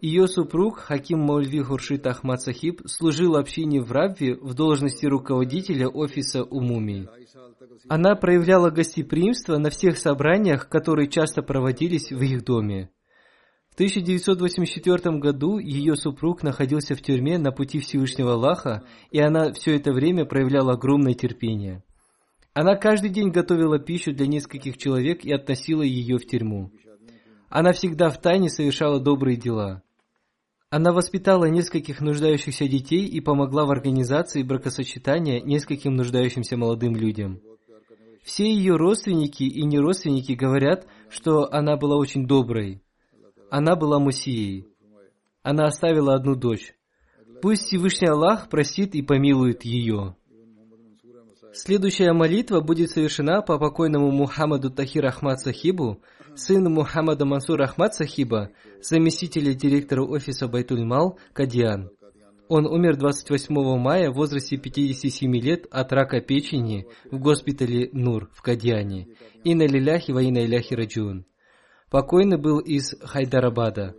[0.00, 6.44] Ее супруг, Хаким Маульви Хуршит Ахмад Сахиб, служил общине в Рабве в должности руководителя офиса
[6.44, 7.08] Умуми.
[7.88, 12.90] Она проявляла гостеприимство на всех собраниях, которые часто проводились в их доме.
[13.70, 19.74] В 1984 году ее супруг находился в тюрьме на пути Всевышнего Аллаха, и она все
[19.74, 21.82] это время проявляла огромное терпение.
[22.52, 26.70] Она каждый день готовила пищу для нескольких человек и относила ее в тюрьму.
[27.54, 29.80] Она всегда в тайне совершала добрые дела.
[30.70, 37.40] Она воспитала нескольких нуждающихся детей и помогла в организации бракосочетания нескольким нуждающимся молодым людям.
[38.24, 42.82] Все ее родственники и неродственники говорят, что она была очень доброй.
[43.50, 44.66] Она была мусией.
[45.44, 46.74] Она оставила одну дочь.
[47.40, 50.16] Пусть Всевышний Аллах простит и помилует ее.
[51.52, 56.02] Следующая молитва будет совершена по покойному Мухаммаду Тахир Ахмад Сахибу,
[56.36, 58.50] сыну Мухаммада Мансур Ахмад Сахиба,
[58.82, 61.90] заместителя директора офиса Байтуль-Мал, Кадиан.
[62.48, 68.42] Он умер 28 мая в возрасте 57 лет от рака печени в госпитале Нур в
[68.42, 69.08] Кадиане.
[69.44, 71.24] Инна лиляхи ва иляхи раджун.
[71.90, 73.94] Покойный был из Хайдарабада.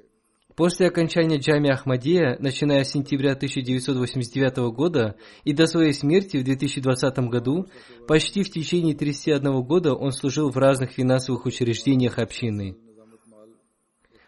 [0.55, 7.19] После окончания Джами Ахмадия, начиная с сентября 1989 года и до своей смерти в 2020
[7.29, 7.67] году,
[8.07, 12.77] почти в течение 31 года он служил в разных финансовых учреждениях общины.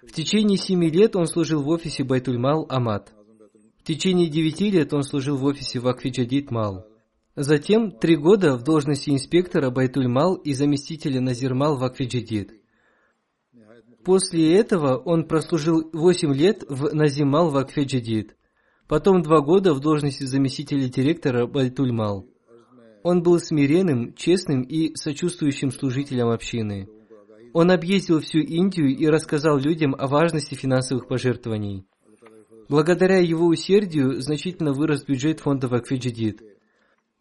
[0.01, 3.13] В течение 7 лет он служил в офисе Байтульмал Амат.
[3.80, 6.88] В течение 9 лет он служил в офисе Вакфиджадид Мал.
[7.38, 12.51] Затем три года в должности инспектора Байтульмал и заместителя Назирмал Вакфиджадид.
[14.08, 18.38] После этого он прослужил 8 лет в Назимал Вакфе Джадид.
[18.88, 22.26] Потом два года в должности заместителя директора Байтульмал.
[23.03, 26.88] Он был смиренным, честным и сочувствующим служителем общины.
[27.51, 31.86] Он объездил всю Индию и рассказал людям о важности финансовых пожертвований.
[32.70, 36.41] Благодаря его усердию значительно вырос бюджет фонда Вакфиджидид.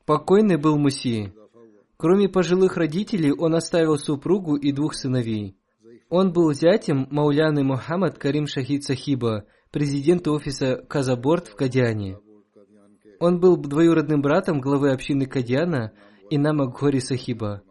[0.04, 1.32] Покойный был Муси.
[1.96, 5.56] Кроме пожилых родителей, он оставил супругу и двух сыновей.
[6.18, 12.18] Он был зятем Мауляны Мухаммад Карим Шахид Сахиба, президента офиса Казаборд в Кадиане.
[13.20, 15.92] Он был двоюродным братом главы общины Кадиана
[16.30, 17.64] Инама Гхори Сахиба.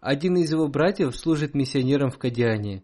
[0.00, 2.82] Один из его братьев служит миссионером в Кадиане.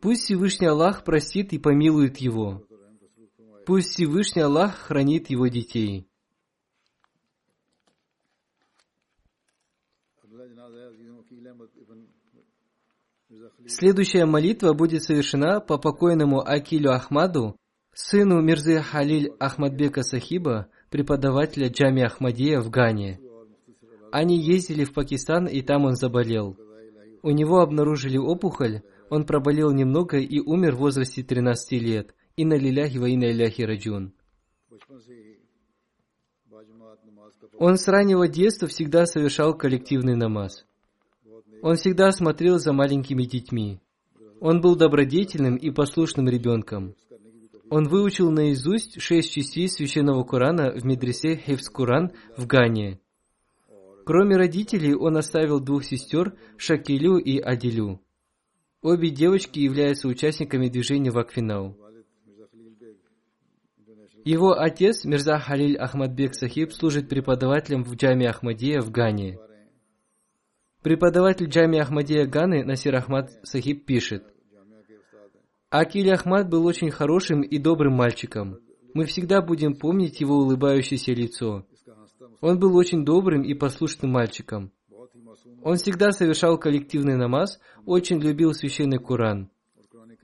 [0.00, 2.64] Пусть Всевышний Аллах простит и помилует его.
[3.66, 6.07] Пусть Всевышний Аллах хранит его детей.
[13.68, 17.56] Следующая молитва будет совершена по покойному Акилю Ахмаду,
[17.92, 23.20] сыну Мирзы Халиль Ахмадбека Сахиба, преподавателя Джами Ахмадия в Гане.
[24.10, 26.56] Они ездили в Пакистан, и там он заболел.
[27.22, 32.14] У него обнаружили опухоль, он проболел немного и умер в возрасте 13 лет.
[32.36, 34.14] Инна лиляхи ва иляхи раджун.
[37.58, 40.64] Он с раннего детства всегда совершал коллективный намаз.
[41.62, 43.80] Он всегда смотрел за маленькими детьми.
[44.40, 46.94] Он был добродетельным и послушным ребенком.
[47.70, 53.00] Он выучил наизусть шесть частей священного Корана в медресе Хевс Куран в Гане.
[54.06, 58.00] Кроме родителей, он оставил двух сестер Шакилю и Адилю.
[58.80, 61.76] Обе девочки являются участниками движения Вакфинау.
[64.24, 69.38] Его отец, Мирза Халиль Ахмадбек Сахиб, служит преподавателем в Джаме Ахмадия в Гане.
[70.82, 74.24] Преподаватель Джами Ахмадия Ганы Насир Ахмад Сахиб пишет,
[75.70, 78.58] Акиль Ахмад был очень хорошим и добрым мальчиком.
[78.94, 81.66] Мы всегда будем помнить его улыбающееся лицо.
[82.40, 84.70] Он был очень добрым и послушным мальчиком.
[85.62, 89.50] Он всегда совершал коллективный намаз, очень любил священный Куран.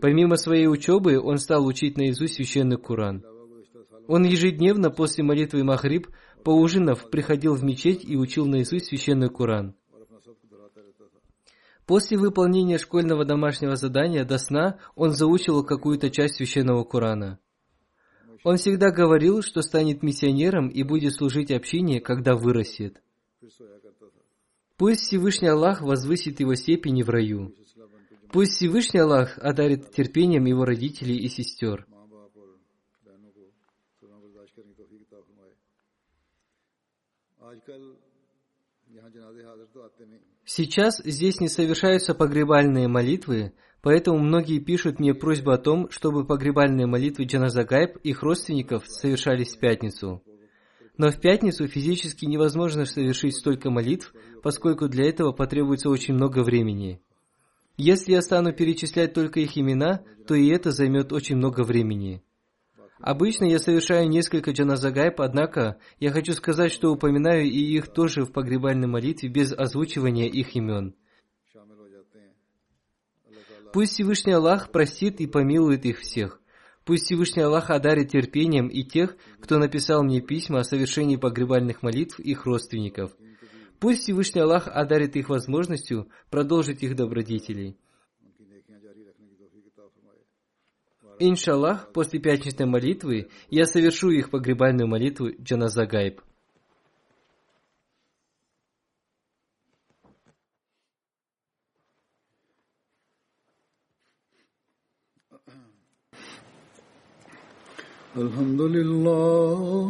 [0.01, 3.25] Помимо своей учебы, он стал учить наизусть священный Куран.
[4.07, 6.07] Он ежедневно после молитвы Махриб,
[6.45, 9.75] поужинав, приходил в мечеть и учил наизусть священный Куран.
[11.87, 17.39] После выполнения школьного домашнего задания до сна он заучивал какую-то часть священного Корана.
[18.43, 23.03] Он всегда говорил, что станет миссионером и будет служить общине, когда вырастет.
[24.77, 27.55] Пусть Всевышний Аллах возвысит его степени в раю.
[28.33, 31.87] Пусть Всевышний Аллах одарит терпением его родителей и сестер.
[40.45, 46.87] Сейчас здесь не совершаются погребальные молитвы, поэтому многие пишут мне просьбу о том, чтобы погребальные
[46.87, 50.23] молитвы Джаназагайб их родственников совершались в пятницу.
[50.99, 57.01] Но в пятницу физически невозможно совершить столько молитв, поскольку для этого потребуется очень много времени.
[57.77, 62.23] Если я стану перечислять только их имена, то и это займет очень много времени.
[63.05, 68.33] Обычно я совершаю несколько джаназагайб, однако я хочу сказать, что упоминаю и их тоже в
[68.33, 70.95] погребальной молитве без озвучивания их имен.
[73.75, 76.41] Пусть Всевышний Аллах простит и помилует их всех.
[76.87, 82.19] Пусть Всевышний Аллах одарит терпением и тех, кто написал мне письма о совершении погребальных молитв
[82.21, 83.13] их родственников.
[83.81, 87.77] Пусть Всевышний Аллах одарит их возможностью продолжить их добродетелей.
[91.20, 96.22] Иншаллах, после пятничной молитвы я совершу их погребальную молитву Джаназа Гайб.
[108.18, 109.90] الحمد لله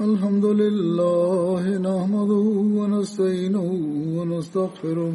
[0.00, 2.46] الحمد لله نحمده
[2.78, 3.68] ونستعينه
[4.16, 5.14] ونستغفره